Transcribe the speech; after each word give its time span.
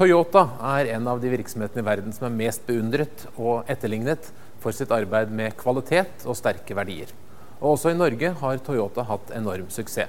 Toyota 0.00 0.46
er 0.64 0.94
en 0.94 1.04
av 1.12 1.18
de 1.20 1.28
virksomhetene 1.28 1.82
i 1.82 1.84
verden 1.84 2.14
som 2.16 2.24
er 2.24 2.32
mest 2.32 2.62
beundret 2.64 3.26
og 3.34 3.68
etterlignet 3.68 4.30
for 4.62 4.72
sitt 4.72 4.88
arbeid 4.96 5.28
med 5.28 5.52
kvalitet 5.60 6.24
og 6.24 6.38
sterke 6.38 6.72
verdier. 6.78 7.12
Og 7.58 7.74
også 7.74 7.92
i 7.92 7.98
Norge 7.98 8.30
har 8.40 8.62
Toyota 8.64 9.04
hatt 9.04 9.34
enorm 9.36 9.68
suksess. 9.68 10.08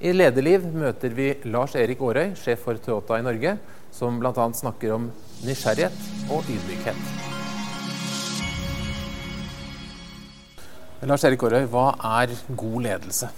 I 0.00 0.14
Lederliv 0.16 0.64
møter 0.72 1.12
vi 1.12 1.28
Lars 1.44 1.76
Erik 1.76 2.00
Aarøy, 2.00 2.32
sjef 2.40 2.64
for 2.64 2.80
Toyota 2.80 3.20
i 3.20 3.26
Norge, 3.28 3.52
som 3.92 4.16
bl.a. 4.16 4.48
snakker 4.56 4.96
om 4.96 5.10
nysgjerrighet 5.44 6.32
og 6.32 6.48
ydmykhet. 6.48 7.04
Lars 11.04 11.28
Erik 11.28 11.44
Aarøy, 11.44 11.68
hva 11.68 11.86
er 12.16 12.32
god 12.56 12.80
ledelse? 12.88 13.28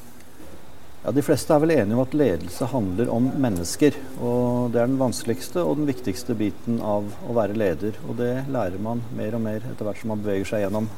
Ja, 1.04 1.12
De 1.12 1.20
fleste 1.20 1.52
er 1.52 1.60
vel 1.60 1.74
enige 1.74 1.98
om 1.98 2.00
at 2.00 2.14
ledelse 2.16 2.66
handler 2.72 3.10
om 3.12 3.26
mennesker. 3.36 3.92
og 4.24 4.72
Det 4.72 4.80
er 4.80 4.86
den 4.88 4.98
vanskeligste 4.98 5.60
og 5.60 5.76
den 5.76 5.88
viktigste 5.90 6.32
biten 6.34 6.78
av 6.80 7.10
å 7.28 7.34
være 7.36 7.52
leder. 7.60 7.98
Og 8.08 8.16
det 8.16 8.46
lærer 8.48 8.80
man 8.80 9.02
mer 9.12 9.36
og 9.36 9.42
mer 9.44 9.60
etter 9.60 9.84
hvert 9.84 10.00
som 10.00 10.14
man 10.14 10.22
beveger 10.24 10.48
seg 10.48 10.64
gjennom 10.64 10.88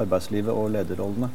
arbeidslivet 0.00 0.54
og 0.54 0.72
lederrollene. 0.72 1.28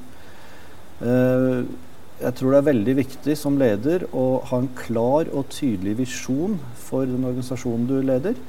Uh, 1.06 1.70
jeg 2.18 2.34
tror 2.40 2.52
det 2.56 2.60
er 2.62 2.70
veldig 2.72 2.96
viktig 3.04 3.38
som 3.38 3.60
leder 3.62 4.08
å 4.16 4.26
ha 4.50 4.58
en 4.58 4.72
klar 4.74 5.30
og 5.30 5.52
tydelig 5.54 5.98
visjon 6.00 6.58
for 6.82 7.06
den 7.06 7.28
organisasjonen 7.28 7.86
du 7.92 8.00
leder. 8.02 8.40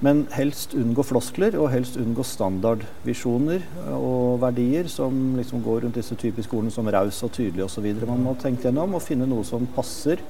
Men 0.00 0.22
helst 0.32 0.72
unngå 0.72 1.04
floskler 1.04 1.58
og 1.60 1.68
helst 1.74 1.98
unngå 2.00 2.24
standardvisjoner 2.24 3.66
og 3.98 4.38
verdier 4.40 4.88
som 4.88 5.34
liksom 5.36 5.60
går 5.64 5.84
rundt 5.84 5.98
disse 6.00 6.16
typiske 6.16 6.56
ordene 6.56 6.72
som 6.72 6.88
raus 6.88 7.18
og 7.26 7.34
tydelig 7.36 7.66
osv. 7.66 7.90
Man 8.08 8.24
må 8.24 8.32
tenke 8.40 8.68
gjennom 8.68 8.96
og 8.96 9.04
finne 9.04 9.28
noe 9.28 9.44
som 9.44 9.68
passer 9.74 10.22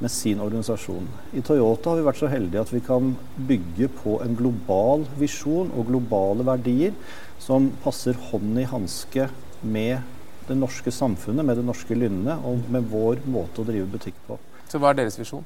med 0.00 0.10
sin 0.10 0.40
organisasjon. 0.40 1.04
I 1.36 1.44
Toyota 1.44 1.92
har 1.92 2.00
vi 2.00 2.06
vært 2.08 2.22
så 2.22 2.30
heldige 2.32 2.64
at 2.64 2.72
vi 2.72 2.80
kan 2.88 3.12
bygge 3.36 3.90
på 4.00 4.16
en 4.24 4.32
global 4.38 5.04
visjon 5.20 5.70
og 5.76 5.92
globale 5.92 6.48
verdier 6.48 6.96
som 7.42 7.68
passer 7.84 8.16
hånd 8.30 8.58
i 8.58 8.68
hanske 8.70 9.28
med 9.60 10.00
det 10.48 10.56
norske 10.58 10.90
samfunnet, 10.90 11.44
med 11.44 11.60
det 11.60 11.66
norske 11.68 11.94
lynnet 11.94 12.48
og 12.48 12.64
med 12.72 12.88
vår 12.90 13.20
måte 13.30 13.60
å 13.60 13.68
drive 13.68 13.92
butikk 13.92 14.16
på. 14.26 14.40
Så 14.72 14.80
hva 14.80 14.90
er 14.90 15.04
deres 15.04 15.20
visjon? 15.20 15.44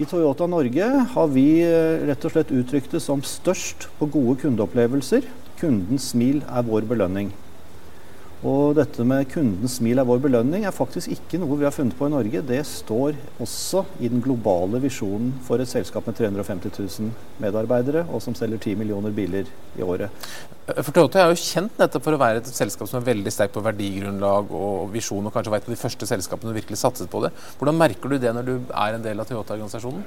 I 0.00 0.06
Toyota 0.08 0.46
Norge 0.48 0.86
har 1.12 1.26
vi 1.34 1.60
eh, 1.60 2.00
rett 2.08 2.22
og 2.24 2.32
slett 2.32 2.52
uttrykt 2.56 2.94
det 2.94 3.00
som 3.04 3.20
størst 3.20 3.90
på 3.98 4.06
gode 4.14 4.38
kundeopplevelser. 4.40 5.26
Kundens 5.60 6.06
smil 6.14 6.38
er 6.48 6.64
vår 6.64 6.86
belønning. 6.88 7.28
Og 8.42 8.72
dette 8.74 9.04
med 9.06 9.28
kundens 9.30 9.76
smil 9.78 10.00
er 10.02 10.06
vår 10.06 10.18
belønning 10.24 10.64
er 10.66 10.74
faktisk 10.74 11.12
ikke 11.14 11.38
noe 11.38 11.60
vi 11.60 11.66
har 11.66 11.74
funnet 11.74 11.94
på 11.94 12.08
i 12.08 12.10
Norge. 12.10 12.40
Det 12.42 12.58
står 12.66 13.14
også 13.44 13.84
i 14.02 14.10
den 14.10 14.22
globale 14.24 14.80
visjonen 14.82 15.30
for 15.46 15.62
et 15.62 15.70
selskap 15.70 16.08
med 16.10 16.18
350 16.18 16.74
000 16.74 17.12
medarbeidere, 17.44 18.02
og 18.10 18.18
som 18.24 18.34
selger 18.34 18.58
10 18.58 18.74
millioner 18.80 19.14
biler 19.14 19.46
i 19.78 19.86
året. 19.86 20.10
For 20.72 20.90
Toyota 20.90 21.22
er 21.22 21.30
jo 21.30 21.38
kjent 21.38 21.78
nettopp 21.78 22.02
for 22.08 22.18
å 22.18 22.22
være 22.24 22.42
et 22.42 22.50
selskap 22.50 22.90
som 22.90 22.98
er 22.98 23.06
veldig 23.12 23.30
sterkt 23.30 23.54
på 23.54 23.62
verdigrunnlag 23.62 24.50
og 24.58 24.90
visjon, 24.90 25.22
og 25.22 25.34
kanskje 25.36 25.54
var 25.54 25.62
et 25.62 25.70
av 25.70 25.76
de 25.76 25.82
første 25.84 26.10
selskapene 26.10 26.50
som 26.50 26.58
virkelig 26.58 26.82
satset 26.82 27.14
på 27.14 27.22
det. 27.22 27.30
Hvordan 27.62 27.78
merker 27.78 28.10
du 28.10 28.18
det 28.18 28.34
når 28.34 28.50
du 28.50 28.54
er 28.58 28.98
en 28.98 29.06
del 29.06 29.22
av 29.22 29.30
Toyota-organisasjonen? 29.30 30.02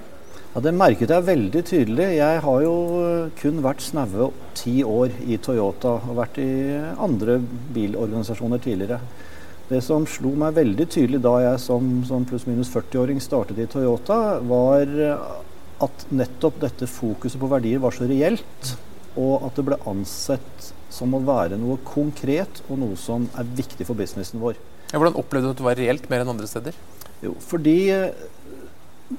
Ja, 0.56 0.62
Det 0.64 0.72
merket 0.72 1.12
jeg 1.12 1.28
veldig 1.28 1.62
tydelig. 1.68 2.06
Jeg 2.16 2.40
har 2.40 2.62
jo 2.64 2.76
kun 3.36 3.58
vært 3.60 3.82
snaue 3.84 4.30
ti 4.56 4.78
år 4.88 5.12
i 5.28 5.36
Toyota 5.36 5.98
og 5.98 6.14
vært 6.16 6.38
i 6.40 6.78
andre 6.96 7.42
bilorganisasjoner 7.76 8.62
tidligere. 8.64 9.02
Det 9.68 9.82
som 9.84 10.06
slo 10.08 10.32
meg 10.40 10.56
veldig 10.56 10.86
tydelig 10.88 11.20
da 11.26 11.34
jeg 11.44 11.60
som, 11.60 11.90
som 12.08 12.24
pluss-minus 12.24 12.72
40-åring 12.72 13.20
startet 13.20 13.60
i 13.60 13.68
Toyota, 13.68 14.40
var 14.48 14.88
at 15.84 16.06
nettopp 16.16 16.62
dette 16.64 16.88
fokuset 16.88 17.42
på 17.42 17.52
verdier 17.52 17.84
var 17.84 17.92
så 17.92 18.08
reelt, 18.08 18.72
og 19.20 19.44
at 19.50 19.60
det 19.60 19.66
ble 19.68 19.80
ansett 19.92 20.70
som 20.88 21.18
å 21.18 21.24
være 21.28 21.60
noe 21.60 21.82
konkret 21.84 22.64
og 22.70 22.80
noe 22.80 22.96
som 22.96 23.28
er 23.36 23.52
viktig 23.60 23.90
for 23.90 24.00
businessen 24.00 24.40
vår. 24.40 24.56
Ja, 24.94 25.02
hvordan 25.02 25.20
opplevde 25.20 25.52
du 25.52 25.58
at 25.58 25.60
det 25.60 25.68
var 25.68 25.84
reelt 25.84 26.08
mer 26.08 26.24
enn 26.24 26.32
andre 26.32 26.48
steder? 26.48 26.80
Jo, 27.26 27.36
fordi 27.44 27.76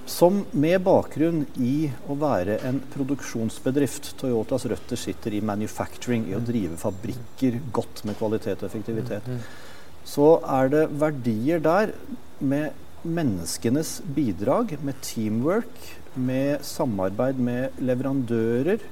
som 0.06 0.40
med 0.50 0.80
bakgrunn 0.86 1.44
i 1.62 1.90
å 2.10 2.16
være 2.18 2.58
en 2.66 2.80
produksjonsbedrift 2.90 4.16
Toyotas 4.18 4.66
røtter 4.70 4.98
sitter 4.98 5.36
i 5.36 5.42
manufacturing, 5.44 6.26
i 6.26 6.34
å 6.34 6.42
drive 6.42 6.78
fabrikker 6.80 7.60
godt 7.74 8.02
med 8.08 8.18
kvalitet 8.18 8.64
og 8.64 8.68
effektivitet. 8.70 9.28
Mm, 9.30 9.38
mm. 9.38 10.02
Så 10.06 10.32
er 10.58 10.72
det 10.72 10.82
verdier 10.98 11.62
der 11.62 11.94
med 12.38 12.74
menneskenes 13.06 14.00
bidrag, 14.16 14.76
med 14.82 14.98
teamwork, 15.06 15.78
med 16.16 16.64
samarbeid 16.66 17.38
med 17.38 17.78
leverandører, 17.78 18.82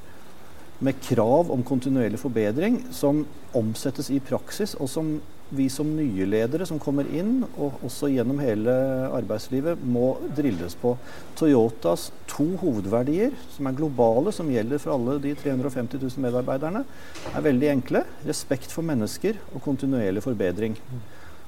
med 0.85 0.99
krav 1.07 1.51
om 1.55 1.63
kontinuerlig 1.67 2.21
forbedring, 2.21 2.81
som 2.95 3.25
omsettes 3.57 4.11
i 4.15 4.21
praksis, 4.23 4.75
og 4.79 4.91
som 4.91 5.15
vi 5.57 5.69
som 5.73 5.89
nye 5.97 6.27
ledere 6.29 6.67
som 6.69 6.81
kommer 6.83 7.09
inn, 7.15 7.43
og 7.55 7.81
også 7.87 8.11
gjennom 8.13 8.41
hele 8.43 8.75
arbeidslivet, 9.15 9.81
må 9.81 10.15
drilles 10.37 10.77
på. 10.81 10.95
Toyotas 11.39 12.11
to 12.31 12.47
hovedverdier, 12.61 13.35
som 13.55 13.71
er 13.71 13.79
globale, 13.79 14.35
som 14.35 14.51
gjelder 14.53 14.83
for 14.83 14.97
alle 14.97 15.19
de 15.23 15.35
350 15.41 16.03
000 16.03 16.25
medarbeiderne, 16.27 16.85
er 17.33 17.47
veldig 17.49 17.71
enkle. 17.77 18.05
Respekt 18.29 18.75
for 18.75 18.87
mennesker 18.87 19.39
og 19.55 19.63
kontinuerlig 19.65 20.25
forbedring. 20.25 20.79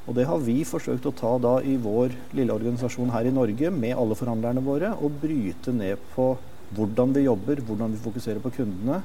Og 0.06 0.14
Det 0.14 0.26
har 0.28 0.38
vi 0.38 0.60
forsøkt 0.62 1.06
å 1.08 1.14
ta 1.18 1.32
da 1.42 1.56
i 1.66 1.74
vår 1.82 2.14
lille 2.38 2.54
organisasjon 2.54 3.10
her 3.10 3.26
i 3.26 3.34
Norge 3.34 3.72
med 3.74 3.96
alle 3.98 4.18
forhandlerne 4.18 4.62
våre, 4.62 4.92
og 5.02 5.18
bryte 5.22 5.74
ned 5.74 5.98
på 6.14 6.36
hvordan 6.76 7.14
vi 7.14 7.26
jobber, 7.26 7.62
hvordan 7.66 7.94
vi 7.94 8.02
fokuserer 8.02 8.42
på 8.42 8.54
kundene. 8.60 9.00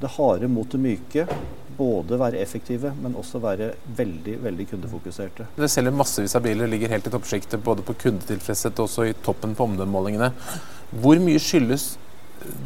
Det 0.00 0.14
harde 0.16 0.48
mot 0.48 0.70
det 0.70 0.80
myke 0.80 1.26
både 1.80 2.18
være 2.20 2.40
effektive, 2.40 2.92
men 3.02 3.16
også 3.16 3.40
være 3.40 3.70
veldig 3.96 4.36
veldig 4.44 4.66
kundefokuserte. 4.72 5.46
Dere 5.56 5.70
selger 5.70 5.96
massevis 5.96 6.36
av 6.36 6.44
biler, 6.44 6.68
ligger 6.68 6.92
helt 6.92 7.08
i 7.08 7.12
toppsjiktet 7.12 7.62
både 7.64 7.84
på 7.86 7.96
kundetilfredshet 8.04 8.80
og 8.80 8.88
også 8.88 9.08
i 9.08 9.16
toppen 9.24 9.54
på 9.56 9.68
omdømmemålingene. 9.68 10.32
Hvor 11.00 11.20
mye 11.22 11.40
skyldes 11.40 11.94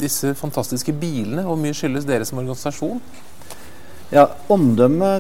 disse 0.00 0.34
fantastiske 0.39 0.94
bilene, 0.99 1.44
og 1.44 1.55
hvor 1.55 1.62
mye 1.62 1.77
skyldes 1.77 2.06
dere 2.09 2.27
som 2.27 2.41
organisasjon? 2.43 3.03
Ja, 4.15 4.28
Omdømme 4.53 5.17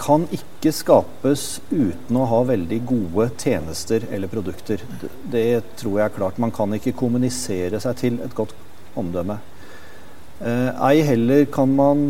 kan 0.00 0.24
ikke 0.34 0.72
skapes 0.74 1.60
uten 1.70 2.18
å 2.18 2.26
ha 2.26 2.40
veldig 2.48 2.80
gode 2.88 3.28
tjenester 3.38 4.06
eller 4.10 4.30
produkter. 4.30 4.82
Det 5.30 5.62
tror 5.78 6.00
jeg 6.00 6.08
er 6.08 6.16
klart. 6.16 6.40
Man 6.42 6.54
kan 6.54 6.74
ikke 6.74 6.96
kommunisere 6.98 7.78
seg 7.82 8.00
til 8.00 8.18
et 8.24 8.34
godt 8.34 8.56
omdømme. 8.98 9.38
Eh, 10.44 10.70
ei 10.90 11.00
heller 11.00 11.46
kan 11.48 11.70
man 11.72 12.00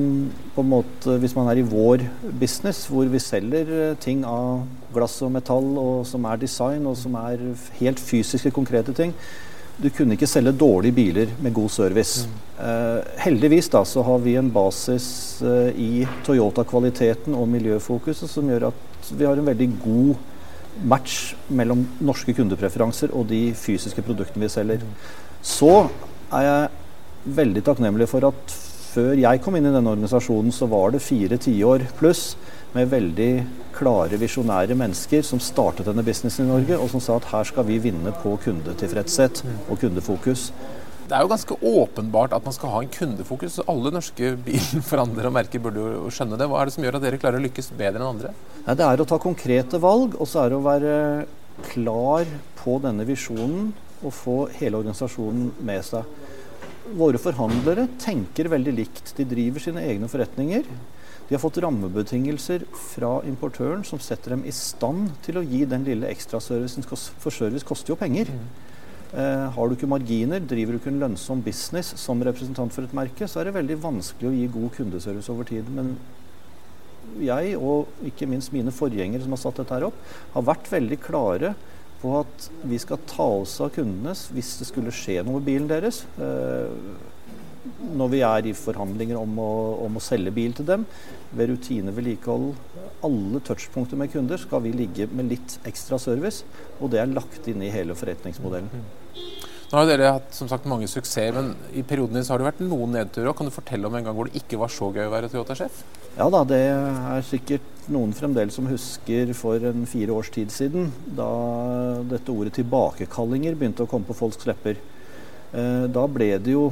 på 0.57 0.63
en 0.65 0.71
måte, 0.73 1.19
hvis 1.23 1.37
man 1.37 1.47
er 1.51 1.61
i 1.61 1.67
vår 1.67 2.03
business, 2.41 2.89
hvor 2.91 3.07
vi 3.07 3.21
selger 3.23 3.71
eh, 3.71 3.97
ting 4.03 4.25
av 4.27 4.65
glass 4.95 5.21
og 5.23 5.31
metall, 5.37 5.69
og 5.79 6.03
som 6.07 6.27
er 6.27 6.41
design, 6.43 6.89
og 6.91 6.97
som 6.99 7.15
er 7.21 7.45
helt 7.79 8.03
fysiske, 8.03 8.51
konkrete 8.55 8.95
ting 8.95 9.15
Du 9.75 9.89
kunne 9.91 10.15
ikke 10.15 10.29
selge 10.31 10.53
dårlige 10.55 10.95
biler 10.95 11.31
med 11.43 11.55
god 11.55 11.71
service. 11.71 12.29
Mm. 12.29 12.67
Eh, 12.67 13.15
heldigvis 13.25 13.69
da, 13.69 13.83
så 13.85 14.03
har 14.07 14.21
vi 14.23 14.37
en 14.39 14.51
basis 14.55 15.43
eh, 15.43 15.75
i 15.75 16.07
Toyota-kvaliteten 16.27 17.35
og 17.35 17.49
miljøfokuset 17.51 18.31
som 18.31 18.51
gjør 18.51 18.69
at 18.69 19.11
vi 19.11 19.27
har 19.27 19.35
en 19.35 19.47
veldig 19.47 19.69
god 19.83 20.15
match 20.87 21.35
mellom 21.49 21.83
norske 22.01 22.35
kundepreferanser 22.35 23.11
og 23.15 23.27
de 23.31 23.49
fysiske 23.59 24.03
produktene 24.03 24.47
vi 24.47 24.55
selger. 24.55 24.87
Mm. 24.87 24.95
Så 25.43 25.75
er 26.31 26.47
jeg 26.47 26.71
veldig 27.25 27.65
takknemlig 27.65 28.09
for 28.11 28.27
at 28.29 28.55
før 28.95 29.19
jeg 29.19 29.41
kom 29.43 29.57
inn 29.59 29.67
i 29.67 29.73
denne 29.75 29.91
organisasjonen, 29.91 30.53
så 30.55 30.69
var 30.71 30.95
det 30.95 31.03
fire 31.03 31.39
tiår 31.41 31.89
pluss 31.99 32.35
med 32.75 32.91
veldig 32.91 33.31
klare, 33.75 34.19
visjonære 34.19 34.77
mennesker 34.79 35.23
som 35.27 35.43
startet 35.43 35.89
denne 35.89 36.05
businessen 36.07 36.47
i 36.47 36.53
Norge, 36.53 36.79
og 36.79 36.91
som 36.93 37.03
sa 37.03 37.19
at 37.19 37.29
her 37.33 37.47
skal 37.49 37.67
vi 37.67 37.81
vinne 37.83 38.15
på 38.23 38.37
kundetilfredshet 38.45 39.43
og 39.69 39.79
kundefokus. 39.83 40.49
Det 41.05 41.13
er 41.13 41.25
jo 41.25 41.31
ganske 41.35 41.57
åpenbart 41.69 42.33
at 42.33 42.47
man 42.47 42.55
skal 42.57 42.71
ha 42.73 42.81
en 42.81 42.93
kundefokus. 42.93 43.59
Alle 43.69 43.93
norske 43.93 44.31
bilforhandlere 44.47 45.29
og 45.29 45.37
merker 45.37 45.63
burde 45.63 45.83
jo 45.83 46.13
skjønne 46.15 46.39
det. 46.41 46.49
Hva 46.49 46.63
er 46.63 46.71
det 46.71 46.77
som 46.77 46.87
gjør 46.87 46.99
at 46.99 47.05
dere 47.05 47.21
klarer 47.21 47.43
å 47.43 47.45
lykkes 47.45 47.75
bedre 47.77 48.01
enn 48.01 48.09
andre? 48.09 48.31
Nei, 48.65 48.77
det 48.79 48.87
er 48.87 49.03
å 49.03 49.09
ta 49.11 49.19
konkrete 49.21 49.81
valg, 49.83 50.17
og 50.17 50.31
så 50.31 50.45
er 50.45 50.55
det 50.55 50.59
å 50.59 50.65
være 50.65 50.95
klar 51.69 52.31
på 52.63 52.79
denne 52.83 53.05
visjonen 53.07 53.75
og 54.05 54.15
få 54.17 54.39
hele 54.57 54.81
organisasjonen 54.81 55.53
med 55.65 55.85
seg 55.87 56.09
våre 56.93 57.21
forhandlere 57.21 57.87
tenker 58.03 58.51
veldig 58.53 58.75
likt. 58.77 59.15
De 59.17 59.27
driver 59.29 59.63
sine 59.63 59.85
egne 59.89 60.09
forretninger. 60.11 60.67
De 61.25 61.33
har 61.33 61.41
fått 61.41 61.59
rammebetingelser 61.65 62.67
fra 62.77 63.17
importøren 63.25 63.85
som 63.89 64.03
setter 64.03 64.35
dem 64.35 64.45
i 64.45 64.53
stand 64.53 65.15
til 65.25 65.41
å 65.41 65.45
gi 65.47 65.63
den 65.69 65.87
lille 65.87 66.11
ekstraservicen, 66.13 66.85
for 66.85 67.33
service 67.33 67.65
koster 67.65 67.95
jo 67.95 68.01
penger. 68.01 68.29
Mm. 68.29 68.49
Eh, 69.15 69.47
har 69.57 69.69
du 69.69 69.77
ikke 69.77 69.89
marginer, 69.89 70.43
driver 70.43 70.75
du 70.75 70.81
ikke 70.81 70.91
en 70.93 71.01
lønnsom 71.01 71.41
business 71.45 71.95
som 72.03 72.21
representant 72.27 72.75
for 72.75 72.85
et 72.85 72.97
merke, 72.97 73.29
så 73.31 73.41
er 73.41 73.49
det 73.49 73.57
veldig 73.57 73.79
vanskelig 73.81 74.29
å 74.29 74.35
gi 74.35 74.51
god 74.59 74.75
kundeservice 74.77 75.33
over 75.33 75.49
tid. 75.49 75.71
Men 75.73 75.95
jeg, 77.23 77.55
og 77.57 78.05
ikke 78.05 78.29
minst 78.29 78.53
mine 78.53 78.75
forgjengere 78.75 79.25
som 79.25 79.37
har 79.37 79.41
satt 79.41 79.63
dette 79.63 79.77
her 79.77 79.87
opp, 79.89 79.97
har 80.35 80.49
vært 80.51 80.71
veldig 80.73 80.99
klare 81.05 81.55
på 82.05 82.15
at 82.21 82.49
vi 82.69 82.79
skal 82.83 83.03
ta 83.09 83.27
oss 83.41 83.57
av 83.65 83.73
kundene 83.75 84.13
hvis 84.37 84.55
det 84.61 84.69
skulle 84.69 84.95
skje 84.95 85.23
noe 85.25 85.41
med 85.41 85.49
bilen 85.49 85.69
deres. 85.71 86.05
Eh, 86.21 86.73
når 87.97 88.11
vi 88.13 88.21
er 88.27 88.49
i 88.49 88.57
forhandlinger 88.57 89.17
om 89.17 89.39
å, 89.41 89.53
om 89.87 89.97
å 89.97 90.03
selge 90.05 90.33
bil 90.37 90.53
til 90.57 90.69
dem, 90.69 90.85
ved 91.35 91.49
rutinevedlikehold, 91.51 92.53
alle 93.05 93.41
touchpunkter 93.45 93.99
med 94.01 94.13
kunder, 94.13 94.41
skal 94.41 94.63
vi 94.67 94.75
ligge 94.77 95.09
med 95.13 95.33
litt 95.33 95.57
ekstra 95.67 95.99
service. 96.01 96.45
Og 96.79 96.93
det 96.93 97.01
er 97.01 97.11
lagt 97.11 97.49
inn 97.51 97.65
i 97.65 97.73
hele 97.73 97.97
forretningsmodellen. 97.99 98.85
Nå 99.75 99.81
har 99.81 99.89
dere 99.91 100.11
hatt 100.15 100.37
som 100.37 100.47
sagt 100.47 100.69
mange 100.71 100.87
suksesser, 100.87 101.35
men 101.35 101.49
i 101.75 101.83
perioden 101.83 102.15
din 102.15 102.23
så 102.23 102.31
har 102.31 102.39
det 102.39 102.47
vært 102.47 102.61
noen 102.63 102.93
nedturer. 102.95 103.33
Kan 103.35 103.49
du 103.49 103.51
fortelle 103.51 103.89
om 103.89 103.95
en 103.99 104.05
gang 104.07 104.15
hvor 104.15 104.29
det 104.29 104.39
ikke 104.39 104.61
var 104.61 104.71
så 104.71 104.87
gøy 104.95 105.09
å 105.09 105.11
være 105.11 105.27
Toyota-sjef? 105.33 105.81
Ja 106.15 106.29
da, 106.31 106.45
det 106.47 106.61
er 106.71 107.25
sikkert 107.27 107.89
noen 107.91 108.13
fremdeles 108.15 108.55
som 108.55 108.69
husker 108.71 109.33
for 109.35 109.65
en 109.67 109.83
fire 109.91 110.15
års 110.15 110.29
tid 110.31 110.53
siden, 110.55 110.93
da 111.19 111.27
dette 112.07 112.31
ordet 112.31 112.55
'tilbakekallinger' 112.55 113.57
begynte 113.59 113.83
å 113.83 113.91
komme 113.91 114.07
på 114.07 114.15
folks 114.15 114.47
lepper. 114.47 114.79
Eh, 115.59 115.87
da 115.91 116.05
ble 116.07 116.29
det 116.39 116.55
jo 116.55 116.69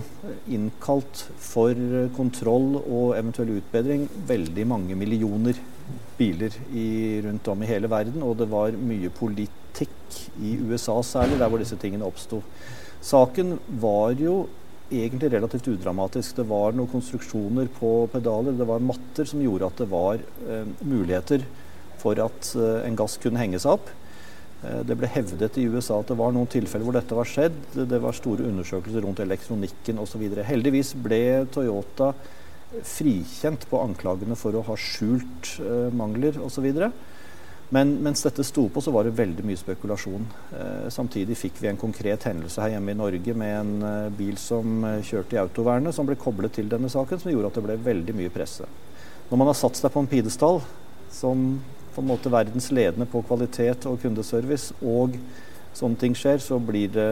innkalt 0.46 1.24
for 1.42 1.74
kontroll 2.14 2.84
og 2.84 3.16
eventuell 3.16 3.50
utbedring 3.56 4.06
veldig 4.30 4.68
mange 4.76 4.94
millioner 4.94 5.58
biler 6.20 6.54
i, 6.70 7.18
rundt 7.26 7.50
om 7.50 7.66
i 7.66 7.72
hele 7.72 7.90
verden. 7.90 8.22
Og 8.22 8.38
det 8.38 8.46
var 8.46 8.78
mye 8.78 9.10
politikk 9.10 10.22
i 10.38 10.54
USA 10.70 11.00
særlig, 11.02 11.42
der 11.42 11.50
hvor 11.50 11.58
disse 11.58 11.80
tingene 11.82 12.06
oppsto. 12.06 12.44
Saken 13.02 13.56
var 13.82 14.14
jo 14.20 14.44
egentlig 14.92 15.32
relativt 15.32 15.68
udramatisk. 15.72 16.36
Det 16.36 16.46
var 16.48 16.76
noen 16.76 16.90
konstruksjoner 16.92 17.70
på 17.78 18.06
pedaler, 18.12 18.54
det 18.56 18.68
var 18.68 18.84
matter 18.84 19.28
som 19.28 19.42
gjorde 19.42 19.68
at 19.68 19.82
det 19.82 19.88
var 19.90 20.20
eh, 20.20 20.68
muligheter 20.84 21.46
for 22.02 22.18
at 22.22 22.52
eh, 22.58 22.86
en 22.86 22.98
gass 22.98 23.18
kunne 23.22 23.40
henge 23.40 23.60
seg 23.62 23.78
opp. 23.78 23.90
Eh, 24.62 24.82
det 24.86 24.98
ble 24.98 25.10
hevdet 25.10 25.58
i 25.58 25.66
USA 25.70 25.98
at 26.02 26.12
det 26.12 26.18
var 26.20 26.34
noen 26.34 26.50
tilfeller 26.50 26.86
hvor 26.86 26.98
dette 26.98 27.18
var 27.18 27.28
skjedd. 27.28 27.58
Det 27.74 28.02
var 28.02 28.16
store 28.16 28.46
undersøkelser 28.50 29.04
rundt 29.06 29.22
elektronikken 29.24 30.00
osv. 30.02 30.22
Heldigvis 30.46 30.94
ble 31.02 31.22
Toyota 31.52 32.12
frikjent 32.88 33.66
på 33.68 33.80
anklagene 33.82 34.36
for 34.38 34.56
å 34.56 34.64
ha 34.70 34.76
skjult 34.80 35.56
eh, 35.60 35.88
mangler 35.96 36.38
osv. 36.44 36.68
Men 37.72 37.94
mens 38.04 38.20
dette 38.20 38.44
sto 38.44 38.66
på, 38.68 38.82
så 38.84 38.92
var 38.92 39.06
det 39.06 39.14
veldig 39.16 39.46
mye 39.48 39.56
spekulasjon. 39.56 40.26
Eh, 40.52 40.88
samtidig 40.92 41.38
fikk 41.40 41.62
vi 41.62 41.70
en 41.70 41.78
konkret 41.80 42.26
hendelse 42.28 42.60
her 42.60 42.74
hjemme 42.74 42.92
i 42.92 42.98
Norge 42.98 43.32
med 43.32 43.52
en 43.56 43.86
eh, 43.88 44.08
bil 44.12 44.34
som 44.36 44.82
eh, 44.84 44.98
kjørte 45.08 45.38
i 45.38 45.40
autovernet, 45.40 45.96
som 45.96 46.04
ble 46.04 46.18
koblet 46.20 46.52
til 46.58 46.68
denne 46.68 46.90
saken, 46.92 47.22
som 47.22 47.32
gjorde 47.32 47.48
at 47.48 47.56
det 47.56 47.62
ble 47.64 47.78
veldig 47.86 48.16
mye 48.18 48.32
presse. 48.34 48.68
Når 49.30 49.40
man 49.40 49.48
har 49.48 49.56
satt 49.56 49.80
seg 49.80 49.94
på 49.94 50.02
en 50.02 50.10
pidestall 50.10 50.60
som 51.16 51.46
på 51.94 52.04
en 52.04 52.10
måte 52.10 52.32
verdens 52.32 52.68
ledende 52.76 53.08
på 53.08 53.24
kvalitet 53.24 53.88
og 53.88 53.96
kundeservice, 54.04 54.76
og 54.84 55.16
sånne 55.72 55.96
ting 56.04 56.18
skjer, 56.18 56.44
så 56.44 56.60
blir 56.60 56.92
det 56.92 57.08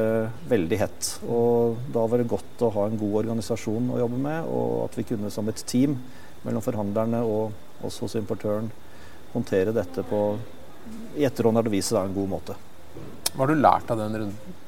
veldig 0.52 0.80
hett. 0.82 1.10
Og 1.24 1.80
da 1.96 2.04
var 2.04 2.20
det 2.20 2.28
godt 2.28 2.66
å 2.68 2.72
ha 2.76 2.84
en 2.90 3.00
god 3.00 3.22
organisasjon 3.22 3.94
å 3.94 4.02
jobbe 4.02 4.20
med, 4.28 4.52
og 4.52 4.76
at 4.90 5.00
vi 5.00 5.08
kunne 5.08 5.32
som 5.32 5.48
et 5.48 5.64
team 5.64 5.96
mellom 6.44 6.64
forhandlerne 6.64 7.24
og 7.24 7.86
oss 7.88 7.96
hos 8.04 8.20
importøren 8.20 8.68
håndtere 9.34 9.74
dette 9.76 10.04
på 10.06 10.24
i 11.16 11.26
etterhånd 11.26 11.58
har 11.58 11.66
det 11.66 11.74
vist 11.74 11.92
seg 11.92 12.06
en 12.06 12.16
god 12.16 12.30
måte. 12.30 12.56
Hva 13.34 13.44
har 13.44 13.52
du 13.52 13.62
lært 13.62 13.90
av 13.92 14.00
den 14.00 14.16
runden? 14.22 14.58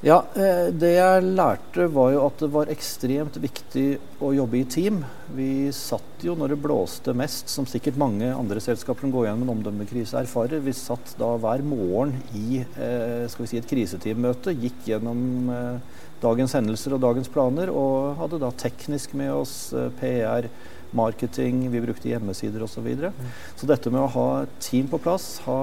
Ja, 0.00 0.20
eh, 0.34 0.70
Det 0.70 0.92
jeg 0.94 1.22
lærte, 1.34 1.88
var 1.90 2.12
jo 2.12 2.26
at 2.28 2.38
det 2.38 2.48
var 2.54 2.70
ekstremt 2.70 3.34
viktig 3.42 3.98
å 4.22 4.30
jobbe 4.30 4.60
i 4.60 4.64
team. 4.64 5.00
Vi 5.34 5.72
satt 5.74 6.22
jo 6.22 6.36
når 6.38 6.54
det 6.54 6.62
blåste 6.62 7.14
mest, 7.14 7.48
som 7.50 7.66
sikkert 7.66 7.98
mange 7.98 8.30
andre 8.30 8.60
selskaper 8.62 9.00
som 9.00 9.10
går 9.10 9.26
gjennom 9.26 9.48
en 9.48 9.56
omdømmekrise 9.56 10.20
erfarer. 10.20 10.62
Vi 10.62 10.72
satt 10.72 11.16
da 11.18 11.32
hver 11.36 11.64
morgen 11.66 12.14
i 12.30 12.60
eh, 12.62 13.26
skal 13.26 13.42
vi 13.42 13.50
si 13.50 13.58
et 13.58 13.66
kriseteammøte, 13.66 14.54
gikk 14.54 14.86
gjennom 14.86 15.50
eh, 15.50 15.98
dagens 16.22 16.54
hendelser 16.54 16.94
og 16.94 17.02
dagens 17.02 17.28
planer, 17.34 17.74
og 17.74 18.22
hadde 18.22 18.38
da 18.38 18.54
teknisk 18.54 19.18
med 19.18 19.34
oss 19.34 19.74
PR, 19.98 20.46
marketing, 20.96 21.64
vi 21.72 21.80
brukte 21.82 22.10
hjemmesider 22.10 22.62
osv. 22.64 22.78
Så, 22.78 22.84
videre. 22.84 23.12
mm. 23.16 23.32
så 23.56 23.68
dette 23.68 23.90
med 23.92 24.02
å 24.04 24.10
ha 24.14 24.28
team 24.62 24.88
på 24.90 25.00
plass, 25.02 25.40
ha, 25.46 25.60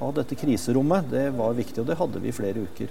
ha 0.00 0.08
dette 0.16 0.38
kriserommet, 0.38 1.06
det 1.12 1.28
var 1.36 1.56
viktig, 1.56 1.82
og 1.82 1.88
det 1.88 1.98
hadde 2.00 2.22
vi 2.24 2.32
i 2.32 2.36
flere 2.36 2.64
uker. 2.66 2.90